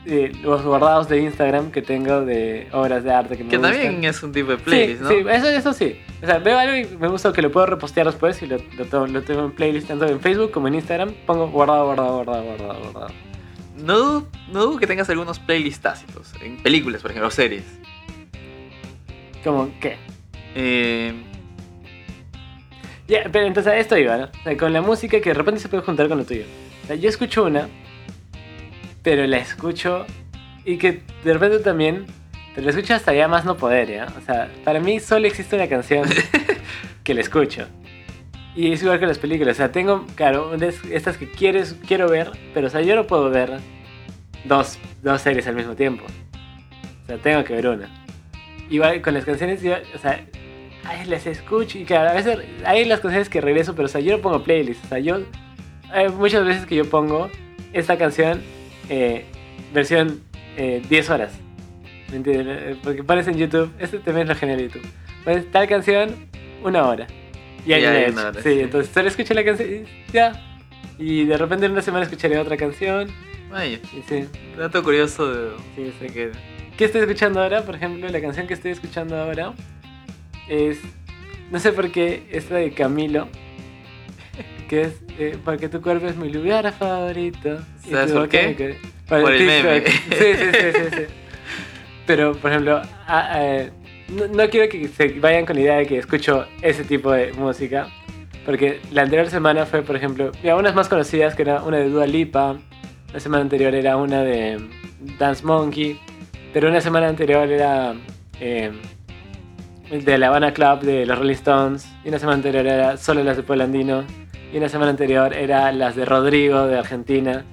eh, 0.05 0.31
los 0.43 0.63
guardados 0.63 1.09
de 1.09 1.19
Instagram 1.21 1.71
que 1.71 1.81
tengo 1.81 2.21
de 2.25 2.67
obras 2.71 3.03
de 3.03 3.11
arte 3.13 3.37
que 3.37 3.43
me 3.43 3.49
Que 3.49 3.57
gustan. 3.57 3.73
también 3.73 4.03
es 4.03 4.21
un 4.23 4.31
tipo 4.31 4.51
de 4.51 4.57
playlist, 4.57 4.99
sí, 4.99 5.03
¿no? 5.03 5.09
Sí, 5.09 5.15
eso, 5.35 5.47
eso 5.49 5.73
sí. 5.73 5.99
O 6.21 6.25
sea, 6.25 6.37
veo 6.39 6.57
algo 6.57 6.75
y 6.75 6.97
me 6.97 7.07
gusta 7.07 7.31
que 7.33 7.41
lo 7.41 7.51
puedo 7.51 7.65
repostear 7.65 8.05
después 8.05 8.41
y 8.41 8.47
lo, 8.47 8.57
lo, 8.77 8.85
tengo, 8.85 9.07
lo 9.07 9.21
tengo 9.23 9.45
en 9.45 9.51
playlist 9.51 9.87
tanto 9.87 10.05
en 10.07 10.19
Facebook 10.19 10.51
como 10.51 10.67
en 10.67 10.75
Instagram. 10.75 11.13
Pongo 11.25 11.49
guardado, 11.49 11.85
guardado, 11.85 12.15
guardado, 12.23 12.43
guardado, 12.43 12.79
guardado. 12.83 13.07
No, 13.77 13.97
dudo- 13.97 14.27
no 14.53 14.65
dudo 14.65 14.77
que 14.77 14.87
tengas 14.87 15.09
algunos 15.09 15.39
playlists 15.39 15.81
tácitos. 15.81 16.33
En 16.41 16.57
películas, 16.63 17.01
por 17.01 17.11
ejemplo, 17.11 17.27
o 17.27 17.31
series. 17.31 17.63
Como, 19.43 19.69
¿qué? 19.79 19.97
Eh, 20.55 21.13
Ya, 23.07 23.23
pero 23.31 23.45
entonces 23.45 23.71
a 23.71 23.77
esto 23.77 23.97
iba, 23.97 24.17
¿no? 24.17 24.23
O 24.25 24.43
sea, 24.43 24.57
con 24.57 24.73
la 24.73 24.81
música 24.81 25.19
que 25.21 25.29
de 25.29 25.33
repente 25.35 25.59
se 25.59 25.69
puede 25.69 25.83
juntar 25.83 26.07
con 26.07 26.17
lo 26.17 26.25
tuyo. 26.25 26.43
O 26.85 26.87
sea, 26.87 26.95
yo 26.97 27.09
escucho 27.09 27.43
una, 27.43 27.67
pero 29.01 29.25
la 29.25 29.37
escucho 29.37 30.05
y 30.65 30.77
que 30.77 31.01
de 31.23 31.33
repente 31.33 31.57
también, 31.57 32.05
pero 32.53 32.65
la 32.65 32.69
escucho 32.69 32.93
hasta 32.93 33.11
ya 33.11 33.27
más 33.27 33.43
no 33.43 33.57
poder, 33.57 33.89
¿ya? 33.89 34.07
O 34.15 34.21
sea, 34.21 34.51
para 34.63 34.79
mí 34.79 34.99
solo 34.99 35.25
existe 35.25 35.55
una 35.55 35.67
canción 35.67 36.07
que 37.03 37.15
la 37.15 37.21
escucho. 37.21 37.65
Y 38.55 38.71
es 38.71 38.83
igual 38.83 38.99
que 38.99 39.07
las 39.07 39.17
películas, 39.17 39.55
o 39.55 39.57
sea, 39.57 39.71
tengo, 39.71 40.05
claro, 40.13 40.53
estas 40.91 41.17
que 41.17 41.27
quieres, 41.27 41.75
quiero 41.87 42.07
ver, 42.07 42.29
pero 42.53 42.67
o 42.67 42.69
sea, 42.69 42.81
yo 42.81 42.95
no 42.95 43.07
puedo 43.07 43.31
ver 43.31 43.57
dos, 44.43 44.77
dos 45.01 45.21
series 45.21 45.47
al 45.47 45.55
mismo 45.55 45.75
tiempo. 45.75 46.05
O 47.03 47.07
sea, 47.07 47.17
tengo 47.17 47.43
que 47.43 47.53
ver 47.53 47.67
una. 47.67 47.89
Igual 48.69 49.01
con 49.01 49.15
las 49.15 49.25
canciones, 49.25 49.63
yo, 49.63 49.73
o 49.95 49.97
sea, 49.97 50.23
ay, 50.83 51.05
las 51.05 51.25
escucho 51.25 51.79
y 51.79 51.83
claro, 51.83 52.11
a 52.11 52.13
veces 52.13 52.37
hay 52.63 52.85
las 52.85 52.99
canciones 52.99 53.27
que 53.27 53.41
regreso, 53.41 53.75
pero 53.75 53.87
o 53.87 53.89
sea, 53.89 54.01
yo 54.01 54.17
no 54.17 54.21
pongo 54.21 54.43
playlist. 54.43 54.85
O 54.85 54.87
sea, 54.89 54.99
yo, 54.99 55.17
hay 55.91 56.09
muchas 56.09 56.45
veces 56.45 56.65
que 56.65 56.75
yo 56.75 56.89
pongo 56.89 57.29
esta 57.73 57.97
canción, 57.97 58.41
eh, 58.89 59.25
versión 59.73 60.21
eh, 60.57 60.81
10 60.89 61.09
horas. 61.09 61.33
¿Me 62.09 62.17
entiendes? 62.17 62.57
Eh, 62.61 62.75
Porque 62.83 63.03
pones 63.03 63.27
en 63.27 63.37
YouTube, 63.37 63.71
este 63.79 63.97
también 63.99 64.27
es 64.29 64.35
lo 64.35 64.39
genial 64.39 64.57
de 64.59 64.63
YouTube. 64.65 64.85
Pones 65.23 65.51
tal 65.51 65.67
canción, 65.67 66.15
una 66.63 66.85
hora. 66.87 67.07
Y 67.65 67.73
ahí 67.73 67.81
Y 67.81 67.85
hay 67.85 68.11
una 68.11 68.27
hora, 68.29 68.41
sí, 68.41 68.53
sí. 68.53 68.59
entonces 68.59 68.93
solo 68.93 69.07
escuché 69.07 69.33
la 69.33 69.43
canción 69.43 69.69
y 69.69 70.11
ya. 70.13 70.41
Y 70.99 71.25
de 71.25 71.37
repente 71.37 71.65
en 71.65 71.71
una 71.73 71.81
semana 71.81 72.03
escucharé 72.03 72.37
otra 72.37 72.55
canción. 72.57 73.09
vaya, 73.49 73.79
Y 73.93 74.01
sí, 74.07 74.25
dato 74.57 74.83
curioso 74.83 75.33
de, 75.33 75.49
sí, 75.75 75.91
sí. 75.99 76.07
que 76.13 76.31
¿Qué 76.77 76.85
estoy 76.85 77.01
escuchando 77.01 77.41
ahora? 77.41 77.63
Por 77.63 77.75
ejemplo, 77.75 78.07
la 78.09 78.21
canción 78.21 78.47
que 78.47 78.53
estoy 78.53 78.71
escuchando 78.71 79.17
ahora 79.17 79.53
es. 80.47 80.79
No 81.51 81.59
sé 81.59 81.71
por 81.71 81.91
qué, 81.91 82.27
esta 82.31 82.55
de 82.55 82.71
Camilo. 82.71 83.27
Que 84.69 84.81
es. 84.81 84.93
eh, 85.19 85.37
porque 85.43 85.69
tu 85.69 85.81
cuerpo 85.81 86.07
es 86.07 86.15
mi 86.15 86.29
lugar 86.29 86.71
favorito. 86.73 87.59
¿Sabes 87.89 88.11
por 88.11 88.27
qué? 88.29 88.77
Por 89.07 89.31
el 89.31 89.37
TikTok. 89.37 89.63
meme. 89.63 89.85
Sí, 89.85 90.33
sí, 90.37 90.45
sí, 90.51 90.71
sí, 90.73 90.95
sí. 90.97 91.03
Pero, 92.07 92.33
por 92.35 92.51
ejemplo, 92.51 92.81
no, 94.09 94.27
no 94.27 94.49
quiero 94.49 94.69
que 94.69 94.87
se 94.87 95.07
vayan 95.19 95.45
con 95.45 95.55
la 95.55 95.61
idea 95.61 95.75
de 95.77 95.85
que 95.87 95.97
escucho 95.97 96.45
ese 96.61 96.83
tipo 96.83 97.11
de 97.11 97.33
música. 97.33 97.87
Porque 98.45 98.79
la 98.91 99.01
anterior 99.03 99.27
semana 99.29 99.65
fue, 99.65 99.81
por 99.81 99.95
ejemplo, 99.95 100.31
ya 100.43 100.55
unas 100.55 100.75
más 100.75 100.87
conocidas, 100.87 101.33
que 101.35 101.41
era 101.41 101.63
una 101.63 101.77
de 101.77 101.89
Dua 101.89 102.05
Lipa. 102.05 102.57
La 103.13 103.19
semana 103.19 103.41
anterior 103.41 103.73
era 103.73 103.97
una 103.97 104.21
de 104.21 104.59
Dance 105.19 105.43
Monkey. 105.45 105.99
Pero 106.53 106.69
una 106.69 106.79
semana 106.79 107.07
anterior 107.07 107.51
era 107.51 107.95
eh, 108.39 108.71
de 109.91 110.17
La 110.17 110.27
Habana 110.27 110.53
Club 110.53 110.81
de 110.81 111.05
los 111.05 111.17
Rolling 111.17 111.33
Stones. 111.33 111.87
Y 112.03 112.09
una 112.09 112.19
semana 112.19 112.35
anterior 112.37 112.65
era 112.67 112.97
solo 112.97 113.23
las 113.23 113.37
de 113.37 113.43
Pueblo 113.43 113.63
Andino. 113.63 114.03
Y 114.55 114.57
una 114.57 114.69
semana 114.69 114.91
anterior 114.91 115.33
era 115.33 115.69
las 115.73 115.97
de 115.97 116.05
Rodrigo 116.05 116.65
de 116.65 116.79
Argentina. 116.79 117.43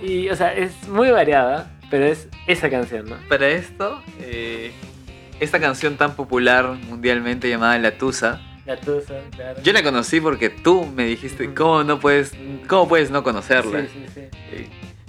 Y, 0.00 0.28
o 0.28 0.36
sea, 0.36 0.54
es 0.54 0.86
muy 0.86 1.10
variada, 1.10 1.76
pero 1.90 2.04
es 2.04 2.28
esa 2.46 2.70
canción, 2.70 3.06
¿no? 3.06 3.16
para 3.28 3.48
esto, 3.48 4.00
eh, 4.20 4.70
esta 5.40 5.58
canción 5.58 5.96
tan 5.96 6.14
popular 6.14 6.76
mundialmente 6.88 7.48
llamada 7.48 7.76
La 7.80 7.98
Tusa, 7.98 8.40
La 8.66 8.76
tusa, 8.76 9.14
claro. 9.34 9.60
yo 9.64 9.72
la 9.72 9.82
conocí 9.82 10.20
porque 10.20 10.48
tú 10.48 10.86
me 10.94 11.06
dijiste. 11.06 11.52
¿cómo 11.54 11.82
no 11.82 11.98
puedes, 11.98 12.32
cómo 12.68 12.86
puedes 12.86 13.10
no 13.10 13.24
conocerla? 13.24 13.80
Sí, 13.80 13.88
sí, 13.92 14.04
sí. 14.14 14.20
Eh, 14.52 14.68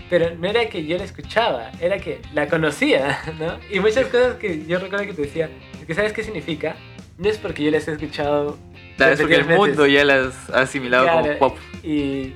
Pero 0.09 0.35
no 0.35 0.47
era 0.47 0.67
que 0.67 0.83
yo 0.87 0.97
la 0.97 1.03
escuchaba, 1.03 1.69
era 1.79 1.99
que 1.99 2.21
la 2.33 2.47
conocía, 2.47 3.19
¿no? 3.39 3.59
Y 3.69 3.79
muchas 3.79 4.07
cosas 4.07 4.37
que 4.37 4.65
yo 4.65 4.79
recuerdo 4.79 5.05
que 5.05 5.13
te 5.13 5.21
decía, 5.21 5.51
es 5.79 5.85
que 5.85 5.93
¿sabes 5.93 6.11
qué 6.11 6.23
significa? 6.23 6.75
No 7.19 7.29
es 7.29 7.37
porque 7.37 7.63
yo 7.63 7.69
las 7.69 7.87
he 7.87 7.91
escuchado 7.91 8.57
Claro, 8.97 9.13
es 9.13 9.19
porque 9.19 9.35
el 9.35 9.45
mundo 9.45 9.85
ya 9.87 10.05
las 10.05 10.49
ha 10.49 10.61
asimilado 10.61 11.03
Claro, 11.03 11.21
como 11.23 11.37
pop. 11.39 11.57
Y, 11.83 12.33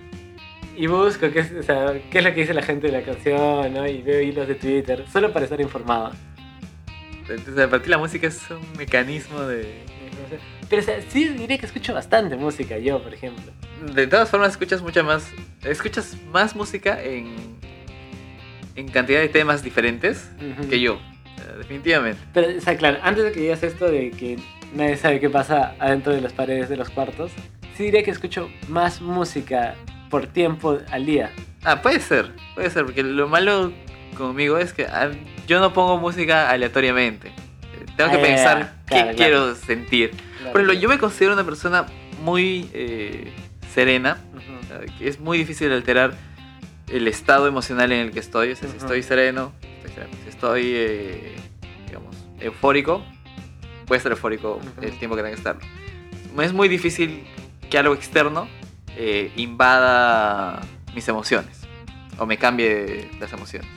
y 0.75 0.87
busco 0.87 1.31
qué 1.31 1.39
es, 1.39 1.51
o 1.53 1.63
sea, 1.63 1.93
qué 2.11 2.17
es 2.19 2.23
lo 2.23 2.33
que 2.33 2.41
dice 2.41 2.53
la 2.53 2.61
gente 2.63 2.87
de 2.87 2.93
la 2.93 3.03
canción, 3.03 3.73
¿no? 3.73 3.87
Y 3.87 4.01
veo 4.01 4.21
hilos 4.21 4.47
de 4.47 4.55
Twitter, 4.55 5.05
solo 5.11 5.31
para 5.31 5.45
estar 5.45 5.59
informado. 5.61 6.11
Entonces, 7.21 7.57
a 7.57 7.69
partir 7.69 7.85
de 7.85 7.91
la 7.91 7.97
música 7.99 8.27
es 8.27 8.41
un 8.49 8.77
mecanismo 8.77 9.41
de... 9.41 9.83
Pero 10.69 10.81
o 10.81 10.85
sea, 10.85 10.99
sí 11.09 11.27
diría 11.29 11.57
que 11.57 11.65
escucho 11.65 11.93
bastante 11.93 12.35
música 12.35 12.77
yo, 12.77 13.01
por 13.01 13.13
ejemplo. 13.13 13.51
De 13.93 14.07
todas 14.07 14.29
formas, 14.29 14.51
escuchas 14.51 14.81
mucha 14.81 15.03
más... 15.03 15.31
Escuchas 15.63 16.17
más 16.31 16.55
música 16.55 17.01
en, 17.03 17.35
en 18.75 18.87
cantidad 18.89 19.19
de 19.19 19.29
temas 19.29 19.63
diferentes 19.63 20.29
Ujú. 20.37 20.69
que 20.69 20.79
yo. 20.79 20.99
Definitivamente. 21.57 22.19
Pero, 22.33 22.57
o 22.57 22.61
sea, 22.61 22.77
claro, 22.77 22.97
antes 23.03 23.23
de 23.23 23.31
que 23.31 23.39
digas 23.41 23.61
esto 23.63 23.89
de 23.89 24.11
que 24.11 24.37
nadie 24.73 24.97
sabe 24.97 25.19
qué 25.19 25.29
pasa 25.29 25.75
adentro 25.79 26.13
de 26.13 26.21
las 26.21 26.33
paredes 26.33 26.69
de 26.69 26.77
los 26.77 26.89
cuartos, 26.89 27.31
sí 27.77 27.83
diría 27.85 28.03
que 28.03 28.11
escucho 28.11 28.49
más 28.67 29.01
música 29.01 29.75
por 30.09 30.27
tiempo 30.27 30.79
al 30.91 31.05
día. 31.05 31.31
Ah, 31.63 31.81
puede 31.81 31.99
ser, 31.99 32.31
puede 32.55 32.69
ser, 32.69 32.85
porque 32.85 33.03
lo 33.03 33.27
malo 33.27 33.71
conmigo 34.17 34.57
es 34.57 34.73
que 34.73 34.85
ah, 34.85 35.09
yo 35.47 35.59
no 35.59 35.73
pongo 35.73 35.97
música 35.97 36.49
aleatoriamente. 36.49 37.31
Tengo 37.97 38.11
que 38.11 38.17
Ah, 38.17 38.21
pensar 38.21 38.59
ya, 38.59 38.73
qué 38.85 38.85
claro, 38.87 39.03
claro. 39.05 39.15
quiero 39.17 39.55
sentir. 39.55 40.11
Por 40.51 40.61
ejemplo, 40.61 40.73
yo 40.73 40.87
me 40.89 40.97
considero 40.97 41.33
una 41.33 41.43
persona 41.43 41.85
muy 42.23 42.69
eh, 42.73 43.31
serena, 43.73 44.17
Ujú. 44.33 44.83
eh, 44.83 44.85
que 44.97 45.07
es 45.09 45.19
muy 45.19 45.37
difícil 45.37 45.71
alterar 45.71 46.13
el 46.87 47.07
estado 47.07 47.45
emocional 47.47 47.91
en 47.91 47.99
el 48.07 48.11
que 48.11 48.19
estoy. 48.19 48.51
O 48.51 48.55
sea, 48.55 48.67
si 48.69 48.75
Ujú. 48.77 48.85
estoy 48.85 49.03
sereno, 49.03 49.51
estoy 49.61 49.91
sereno. 49.91 50.13
Si 50.23 50.29
estoy, 50.29 50.61
eh, 50.73 51.35
digamos, 51.87 52.15
eufórico, 52.39 53.03
puede 53.89 53.97
estar 53.97 54.11
eufórico 54.11 54.61
el 54.81 54.97
tiempo 54.99 55.17
que 55.17 55.23
tenga 55.23 55.35
que 55.35 55.39
estar. 55.39 55.57
Es 56.41 56.53
muy 56.53 56.69
difícil 56.69 57.25
que 57.69 57.77
algo 57.77 57.95
externo 57.95 58.47
eh, 58.95 59.31
invada 59.35 60.61
mis 60.95 61.07
emociones 61.07 61.61
o 62.17 62.25
me 62.25 62.37
cambie 62.37 63.09
las 63.19 63.33
emociones, 63.33 63.69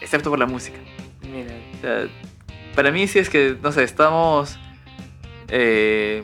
excepto 0.00 0.30
por 0.30 0.38
la 0.38 0.46
música. 0.46 0.78
Mira, 1.22 1.52
O 1.76 1.80
sea, 1.80 2.08
para 2.76 2.92
mí 2.92 3.06
sí 3.08 3.18
es 3.18 3.28
que, 3.28 3.56
no 3.60 3.72
sé, 3.72 3.82
estamos, 3.82 4.56
eh, 5.48 6.22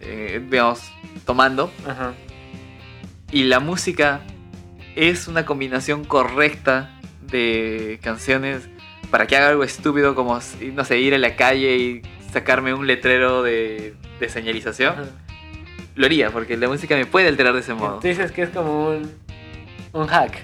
eh, 0.00 0.40
digamos, 0.48 0.92
tomando 1.26 1.72
y 3.32 3.42
la 3.44 3.58
música 3.58 4.22
es 4.94 5.26
una 5.26 5.44
combinación 5.44 6.04
correcta 6.04 7.00
de 7.22 7.98
canciones 8.02 8.68
para 9.10 9.26
que 9.26 9.36
haga 9.36 9.48
algo 9.48 9.64
estúpido 9.64 10.14
como, 10.14 10.38
no 10.74 10.84
sé, 10.84 10.98
ir 11.00 11.14
a 11.14 11.18
la 11.18 11.34
calle 11.34 11.76
y 11.76 12.02
sacarme 12.32 12.74
un 12.74 12.86
letrero 12.86 13.42
de, 13.42 13.94
de 14.20 14.28
señalización, 14.28 14.92
ajá. 14.94 15.04
lo 15.96 16.06
haría 16.06 16.30
porque 16.30 16.56
la 16.56 16.68
música 16.68 16.96
me 16.96 17.06
puede 17.06 17.28
alterar 17.28 17.52
de 17.54 17.60
ese 17.60 17.74
modo. 17.74 17.98
Tú 18.00 18.08
dices 18.08 18.30
que 18.32 18.42
es 18.42 18.50
como 18.50 18.88
un, 18.90 19.10
un 19.92 20.06
hack. 20.06 20.38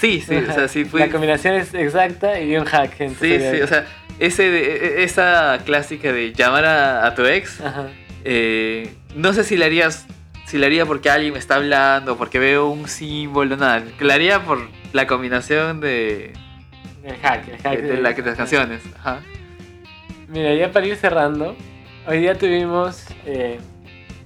Sí, 0.00 0.20
sí, 0.20 0.34
o 0.36 0.52
sea, 0.52 0.68
sí 0.68 0.84
fui... 0.84 1.00
La 1.00 1.08
combinación 1.08 1.54
es 1.54 1.72
exacta 1.72 2.38
y 2.40 2.56
un 2.56 2.64
hack. 2.66 2.96
Sí, 2.98 3.38
sí, 3.40 3.60
o 3.62 3.66
sea, 3.66 3.86
ese, 4.18 4.50
de- 4.50 5.04
esa 5.04 5.58
clásica 5.64 6.12
de 6.12 6.32
llamar 6.32 6.64
a, 6.66 7.06
a 7.06 7.14
tu 7.14 7.24
ex, 7.24 7.60
eh, 8.24 8.92
no 9.14 9.32
sé 9.32 9.44
si 9.44 9.56
la 9.56 9.66
harías, 9.66 10.06
si 10.46 10.58
la 10.58 10.66
haría 10.66 10.84
porque 10.86 11.08
alguien 11.10 11.32
me 11.32 11.38
está 11.38 11.54
hablando, 11.56 12.16
porque 12.18 12.38
veo 12.38 12.68
un 12.68 12.88
símbolo, 12.88 13.56
nada, 13.56 13.82
la 14.00 14.14
haría 14.14 14.42
por 14.42 14.68
la 14.92 15.06
combinación 15.06 15.80
de, 15.80 16.32
El 17.04 17.16
hack, 17.22 17.48
el 17.48 17.58
hack 17.62 17.76
de, 17.80 17.82
de 17.82 18.00
la- 18.02 18.12
de 18.12 18.22
las 18.22 18.36
canciones. 18.36 18.82
Ajá. 18.98 19.20
Mira, 20.28 20.54
ya 20.54 20.72
para 20.72 20.86
ir 20.86 20.96
cerrando, 20.96 21.56
hoy 22.06 22.18
día 22.18 22.36
tuvimos 22.36 23.04
eh, 23.24 23.58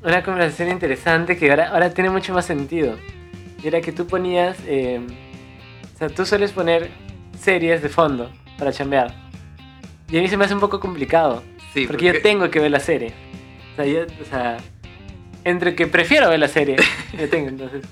una 0.02 0.22
conversación 0.22 0.70
interesante 0.70 1.36
que 1.36 1.50
ahora, 1.50 1.68
ahora 1.68 1.90
tiene 1.92 2.10
mucho 2.10 2.32
más 2.32 2.46
sentido. 2.46 2.96
Y 3.62 3.66
era 3.68 3.80
que 3.80 3.92
tú 3.92 4.06
ponías, 4.06 4.56
eh, 4.66 5.00
o 5.94 5.98
sea, 5.98 6.08
tú 6.08 6.24
sueles 6.24 6.52
poner 6.52 6.90
series 7.38 7.82
de 7.82 7.88
fondo 7.90 8.30
para 8.58 8.72
chambear. 8.72 9.14
Y 10.10 10.18
a 10.18 10.22
mí 10.22 10.28
se 10.28 10.36
me 10.36 10.44
hace 10.44 10.54
un 10.54 10.60
poco 10.60 10.80
complicado, 10.80 11.42
Sí, 11.74 11.86
porque 11.86 12.06
yo 12.06 12.22
tengo 12.22 12.50
que 12.50 12.58
ver 12.58 12.70
la 12.70 12.80
serie. 12.80 13.12
O 13.72 13.76
sea, 13.76 13.84
yo, 13.86 14.00
o 14.02 14.24
sea, 14.28 14.56
entre 15.44 15.74
que 15.74 15.86
prefiero 15.86 16.28
ver 16.30 16.40
la 16.40 16.48
serie, 16.48 16.76
yo 17.18 17.28
tengo, 17.28 17.48
entonces. 17.48 17.84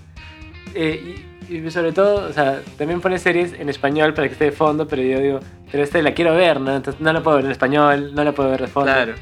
eh, 0.74 1.00
y, 1.04 1.38
y 1.48 1.70
sobre 1.70 1.92
todo, 1.92 2.28
o 2.28 2.32
sea, 2.32 2.61
también 2.76 3.00
pones 3.00 3.22
series 3.22 3.52
en 3.54 3.68
español 3.68 4.14
para 4.14 4.28
que 4.28 4.32
esté 4.32 4.44
de 4.46 4.52
fondo, 4.52 4.87
pero 4.87 5.02
yo 5.02 5.20
digo, 5.20 5.40
pero 5.70 5.82
esta 5.82 6.00
la 6.02 6.12
quiero 6.12 6.34
ver, 6.34 6.61
¿no? 6.61 6.74
Entonces 6.76 7.00
no 7.00 7.12
la 7.12 7.22
puedo 7.22 7.37
ver 7.37 7.46
en 7.46 7.52
español, 7.52 8.14
no 8.14 8.24
la 8.24 8.32
puedo 8.32 8.50
ver 8.50 8.61
de 8.61 8.66
fondo. 8.68 8.92
Claro. 8.92 9.14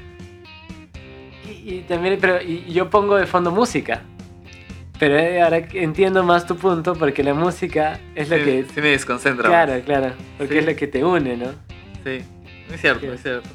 Y, 1.48 1.74
y 1.74 1.80
también, 1.88 2.18
pero 2.20 2.40
y, 2.42 2.64
yo 2.72 2.90
pongo 2.90 3.16
de 3.16 3.26
fondo 3.26 3.50
música. 3.50 4.02
Pero 4.98 5.18
eh, 5.18 5.42
ahora 5.42 5.58
entiendo 5.74 6.22
más 6.24 6.46
tu 6.46 6.56
punto, 6.56 6.94
porque 6.94 7.22
la 7.22 7.34
música 7.34 8.00
es 8.14 8.30
lo 8.30 8.38
sí, 8.38 8.44
que... 8.44 8.64
sí 8.74 8.80
me 8.80 8.88
desconcentra. 8.88 9.48
Claro, 9.48 9.72
más. 9.74 9.82
claro, 9.82 10.12
porque 10.38 10.54
Sí. 10.54 10.58
es 10.60 10.66
lo 10.66 10.74
que 10.76 10.86
te 10.86 11.04
une, 11.04 11.36
¿no? 11.36 11.50
Sí, 12.02 12.22
muy 12.68 12.78
cierto, 12.78 13.00
Sí. 13.00 13.06
muy 13.08 13.18
cierto. 13.18 13.48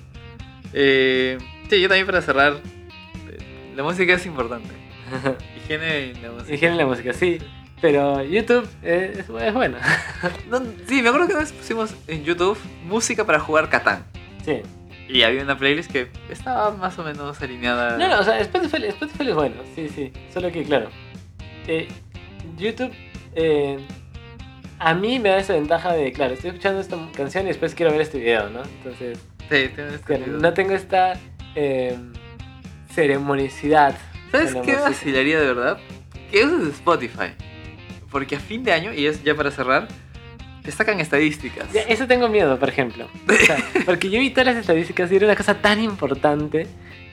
Eh, 0.73 1.37
sí, 1.69 1.81
yo 1.81 1.87
también 1.87 2.05
para 2.05 2.21
cerrar, 2.21 2.53
eh, 2.53 3.73
la 3.75 3.83
música 3.83 4.13
es 4.13 4.25
importante. 4.25 4.69
Higiene 5.57 6.11
en 6.11 6.21
la 6.21 6.31
música. 6.31 6.53
Higiene 6.53 6.73
en 6.73 6.77
la 6.77 6.85
música, 6.85 7.13
sí. 7.13 7.39
Pero 7.81 8.23
YouTube 8.23 8.67
es, 8.83 9.27
bueno. 9.27 9.77
No, 10.49 10.61
sí, 10.87 11.01
me 11.01 11.09
acuerdo 11.09 11.27
que 11.27 11.33
una 11.33 11.41
vez 11.41 11.51
pusimos 11.51 11.95
en 12.07 12.23
YouTube 12.23 12.57
música 12.85 13.25
para 13.25 13.39
jugar 13.39 13.69
Catán. 13.69 14.05
sí. 14.45 14.61
Y 15.09 15.23
había 15.23 15.43
una 15.43 15.57
playlist 15.57 15.91
que 15.91 16.07
estaba 16.29 16.71
más 16.71 16.97
o 16.97 17.03
menos 17.03 17.41
alineada. 17.41 17.97
No, 17.97 18.07
no, 18.07 18.19
o 18.21 18.23
sea, 18.23 18.39
Spotify, 18.39 18.85
Spotify 18.85 19.27
es 19.27 19.35
bueno, 19.35 19.55
sí, 19.75 19.89
sí. 19.89 20.13
Solo 20.33 20.49
que, 20.53 20.63
claro, 20.63 20.89
eh, 21.67 21.89
YouTube 22.57 22.93
eh, 23.35 23.77
a 24.79 24.93
mí 24.93 25.19
me 25.19 25.27
da 25.27 25.39
esa 25.39 25.53
ventaja 25.53 25.91
de, 25.91 26.13
claro, 26.13 26.33
estoy 26.35 26.51
escuchando 26.51 26.79
esta 26.79 26.95
canción 27.13 27.43
y 27.43 27.47
después 27.49 27.75
quiero 27.75 27.91
ver 27.91 27.99
este 27.99 28.19
video, 28.19 28.49
¿no? 28.51 28.61
Entonces, 28.63 29.19
Sí, 29.39 29.47
tiene 29.49 29.71
claro, 29.73 29.97
sentido. 30.07 30.37
no 30.39 30.53
tengo 30.53 30.71
esta 30.75 31.13
eh, 31.55 31.97
ceremonicidad. 32.93 33.97
¿Sabes 34.31 34.55
qué 34.63 34.75
vacilaría 34.75 35.41
de 35.41 35.45
verdad? 35.47 35.77
Que 36.31 36.45
uses 36.45 36.69
Spotify. 36.75 37.33
Porque 38.11 38.35
a 38.35 38.39
fin 38.39 38.63
de 38.63 38.73
año, 38.73 38.93
y 38.93 39.05
es 39.05 39.23
ya 39.23 39.33
para 39.35 39.49
cerrar, 39.51 39.87
te 40.63 40.71
sacan 40.71 40.99
estadísticas. 40.99 41.71
Ya, 41.73 41.81
eso 41.81 42.05
tengo 42.07 42.27
miedo, 42.27 42.59
por 42.59 42.69
ejemplo. 42.69 43.07
O 43.27 43.45
sea, 43.45 43.57
porque 43.85 44.09
yo 44.09 44.19
vi 44.19 44.29
todas 44.29 44.47
las 44.47 44.57
estadísticas 44.57 45.11
y 45.11 45.15
era 45.15 45.25
una 45.25 45.35
cosa 45.35 45.61
tan 45.61 45.81
importante. 45.81 46.67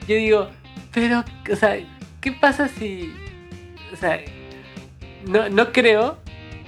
Yo 0.07 0.17
digo, 0.17 0.49
pero, 0.93 1.25
o 1.51 1.57
sea, 1.57 1.79
¿qué 2.21 2.33
pasa 2.33 2.69
si... 2.69 3.13
O 3.93 3.97
sea, 3.97 4.21
no, 5.27 5.49
no 5.49 5.73
creo 5.73 6.19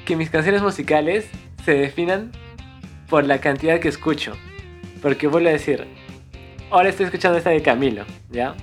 que 0.04 0.16
mis 0.16 0.30
canciones 0.30 0.62
musicales 0.62 1.26
se 1.64 1.74
definan 1.74 2.32
por 3.08 3.26
la 3.26 3.40
cantidad 3.40 3.80
que 3.80 3.88
escucho. 3.88 4.36
Porque 5.02 5.26
vuelvo 5.26 5.48
a 5.48 5.52
decir, 5.52 5.86
ahora 6.70 6.88
estoy 6.88 7.06
escuchando 7.06 7.38
esta 7.38 7.50
de 7.50 7.62
Camilo, 7.62 8.04
¿ya? 8.30 8.54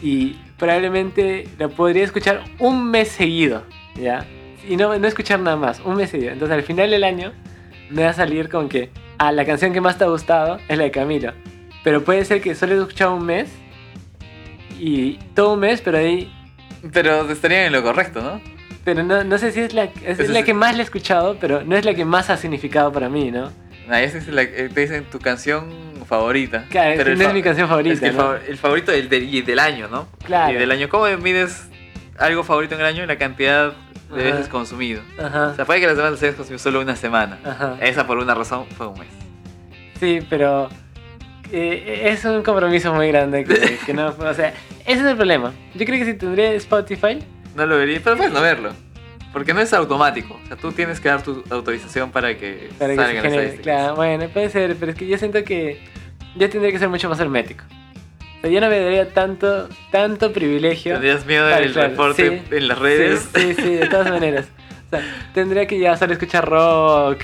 Y 0.00 0.36
probablemente 0.58 1.48
la 1.58 1.68
podría 1.68 2.04
escuchar 2.04 2.44
un 2.58 2.90
mes 2.90 3.08
seguido, 3.08 3.64
¿ya? 4.00 4.26
Y 4.68 4.76
no, 4.76 4.96
no 4.98 5.08
escuchar 5.08 5.40
nada 5.40 5.56
más, 5.56 5.80
un 5.80 5.96
mes 5.96 6.10
seguido. 6.10 6.32
Entonces 6.32 6.56
al 6.56 6.62
final 6.62 6.90
del 6.90 7.04
año 7.04 7.32
me 7.90 8.04
va 8.04 8.10
a 8.10 8.14
salir 8.14 8.48
con 8.48 8.68
que, 8.68 8.90
ah, 9.18 9.32
la 9.32 9.44
canción 9.44 9.72
que 9.72 9.80
más 9.80 9.98
te 9.98 10.04
ha 10.04 10.08
gustado 10.08 10.58
es 10.68 10.78
la 10.78 10.84
de 10.84 10.90
Camilo. 10.90 11.32
Pero 11.84 12.04
puede 12.04 12.24
ser 12.24 12.40
que 12.40 12.54
solo 12.54 12.74
he 12.74 12.78
escuchado 12.78 13.14
un 13.16 13.26
mes 13.26 13.48
y 14.78 15.14
todo 15.34 15.54
un 15.54 15.60
mes, 15.60 15.80
pero 15.80 15.98
ahí 15.98 16.32
Pero 16.92 17.28
estarían 17.30 17.64
en 17.66 17.72
lo 17.72 17.82
correcto, 17.82 18.20
¿no? 18.22 18.40
pero 18.84 19.04
no, 19.04 19.22
no 19.22 19.38
sé 19.38 19.52
si 19.52 19.60
es 19.60 19.74
la, 19.74 19.84
es 20.04 20.28
la 20.28 20.40
es- 20.40 20.44
que 20.44 20.54
más 20.54 20.74
le 20.74 20.80
he 20.80 20.84
escuchado, 20.84 21.36
pero 21.40 21.62
no 21.62 21.76
es 21.76 21.84
la 21.84 21.94
que 21.94 22.04
más 22.04 22.30
ha 22.30 22.36
significado 22.36 22.90
para 22.92 23.08
mí, 23.08 23.30
¿no? 23.30 23.52
Ah, 23.88 24.02
esa 24.02 24.18
es 24.18 24.26
la- 24.28 24.42
eh, 24.42 24.68
te 24.72 24.80
dicen 24.80 25.04
tu 25.04 25.20
canción 25.20 25.70
favorita. 26.08 26.66
Claro, 26.68 26.94
pero 26.96 27.14
no 27.14 27.22
es 27.28 27.32
mi 27.34 27.42
canción 27.42 27.68
favorita. 27.68 27.94
Es 27.94 28.00
que 28.00 28.06
el, 28.08 28.16
¿no? 28.16 28.34
el 28.34 28.58
favorito 28.58 28.90
del, 28.90 29.08
del, 29.08 29.32
y 29.32 29.40
del 29.42 29.58
año, 29.60 29.86
¿no? 29.88 30.08
Claro. 30.24 30.52
Y 30.52 30.56
del 30.56 30.70
año. 30.72 30.88
¿Cómo 30.88 31.04
mides 31.18 31.68
algo 32.18 32.42
favorito 32.42 32.74
en 32.74 32.80
el 32.80 32.86
año? 32.86 33.06
La 33.06 33.16
cantidad 33.18 33.72
de 34.16 34.24
veces 34.24 34.48
consumido. 34.48 35.02
O 35.18 35.24
Ajá, 35.24 35.54
sea, 35.54 35.64
puede 35.64 35.80
que 35.80 35.86
las 35.86 35.96
demás 35.96 36.12
las 36.12 36.22
hayas 36.22 36.34
consumido 36.34 36.58
solo 36.58 36.80
una 36.80 36.96
semana. 36.96 37.38
ajá. 37.44 37.76
Esa 37.80 38.06
por 38.06 38.18
una 38.18 38.34
razón 38.34 38.66
fue 38.76 38.86
un 38.88 38.98
mes. 38.98 39.08
Sí, 39.98 40.20
pero 40.28 40.68
eh, 41.50 42.02
es 42.12 42.24
un 42.24 42.42
compromiso 42.42 42.92
muy 42.94 43.08
grande 43.08 43.44
que, 43.44 43.78
que 43.86 43.94
no... 43.94 44.08
O 44.08 44.34
sea, 44.34 44.48
ese 44.86 45.00
es 45.00 45.06
el 45.06 45.16
problema. 45.16 45.52
Yo 45.74 45.84
creo 45.86 45.98
que 45.98 46.04
si 46.04 46.14
tendría 46.14 46.52
Spotify... 46.54 47.18
No 47.54 47.66
lo 47.66 47.76
vería, 47.76 48.00
pero 48.02 48.16
puedes 48.16 48.32
no 48.32 48.40
verlo. 48.40 48.72
Porque 49.32 49.54
no 49.54 49.60
es 49.60 49.72
automático. 49.72 50.38
O 50.42 50.46
sea, 50.46 50.56
tú 50.56 50.72
tienes 50.72 51.00
que 51.00 51.08
dar 51.08 51.22
tu 51.22 51.42
autorización 51.50 52.10
para 52.10 52.36
que 52.36 52.70
Para 52.78 52.90
que 52.90 52.96
salgan 52.96 53.30
se 53.30 53.46
las 53.46 53.54
claro, 53.60 53.96
bueno, 53.96 54.28
puede 54.28 54.50
ser, 54.50 54.76
pero 54.76 54.92
es 54.92 54.98
que 54.98 55.06
yo 55.06 55.16
siento 55.18 55.42
que 55.44 55.80
yo 56.36 56.48
tendría 56.50 56.70
que 56.72 56.78
ser 56.78 56.88
mucho 56.88 57.08
más 57.08 57.18
hermético. 57.20 57.64
Yo 58.42 58.60
no 58.60 58.68
me 58.68 58.80
daría 58.80 59.08
tanto, 59.12 59.68
tanto 59.90 60.32
privilegio. 60.32 60.94
¿Tendrías 60.94 61.24
miedo 61.26 61.46
Claro, 61.46 61.62
del 61.62 61.72
claro, 61.72 61.88
reporte 61.90 62.42
sí. 62.48 62.56
en 62.56 62.68
las 62.68 62.78
redes? 62.78 63.28
Sí, 63.34 63.54
sí, 63.54 63.62
sí, 63.62 63.74
de 63.76 63.86
todas 63.86 64.10
maneras. 64.10 64.46
O 64.86 64.90
sea, 64.90 65.00
tendría 65.32 65.66
que 65.66 65.78
ya 65.78 65.96
solo 65.96 66.12
escuchar 66.12 66.48
rock, 66.48 67.22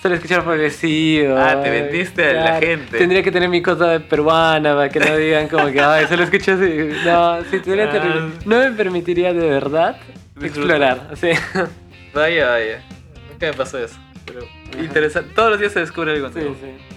solo 0.00 0.14
escuchar 0.14 0.44
progresivo. 0.44 1.36
Ah, 1.36 1.60
te 1.62 1.68
vendiste 1.68 2.24
a 2.30 2.32
la 2.32 2.60
gente. 2.60 2.96
Tendría 2.96 3.22
que 3.22 3.32
tener 3.32 3.48
mi 3.48 3.60
cosa 3.60 3.88
de 3.88 4.00
peruana 4.00 4.74
para 4.74 4.88
que 4.88 5.00
no 5.00 5.16
digan 5.16 5.48
como 5.48 5.66
que, 5.72 5.80
ay, 5.80 6.06
solo 6.06 6.22
escucho 6.22 6.52
así. 6.52 6.90
No, 7.04 7.42
sí, 7.50 7.58
tendría 7.60 7.86
Ah. 7.88 7.90
terrible. 7.90 8.20
No 8.44 8.58
me 8.60 8.70
permitiría 8.70 9.32
de 9.34 9.46
verdad 9.48 9.96
Disfrutar. 10.36 10.80
explorar. 10.82 11.16
Sí. 11.16 11.30
Vaya, 12.14 12.48
vaya. 12.50 12.82
Nunca 13.30 13.46
me 13.46 13.52
pasó 13.52 13.78
eso. 13.78 13.96
Pero 14.24 14.46
interesante. 14.80 15.32
Todos 15.34 15.50
los 15.50 15.60
días 15.60 15.72
se 15.72 15.80
descubre 15.80 16.12
algo 16.12 16.28
Sí, 16.28 16.34
nuevo. 16.38 16.54
sí. 16.60 16.91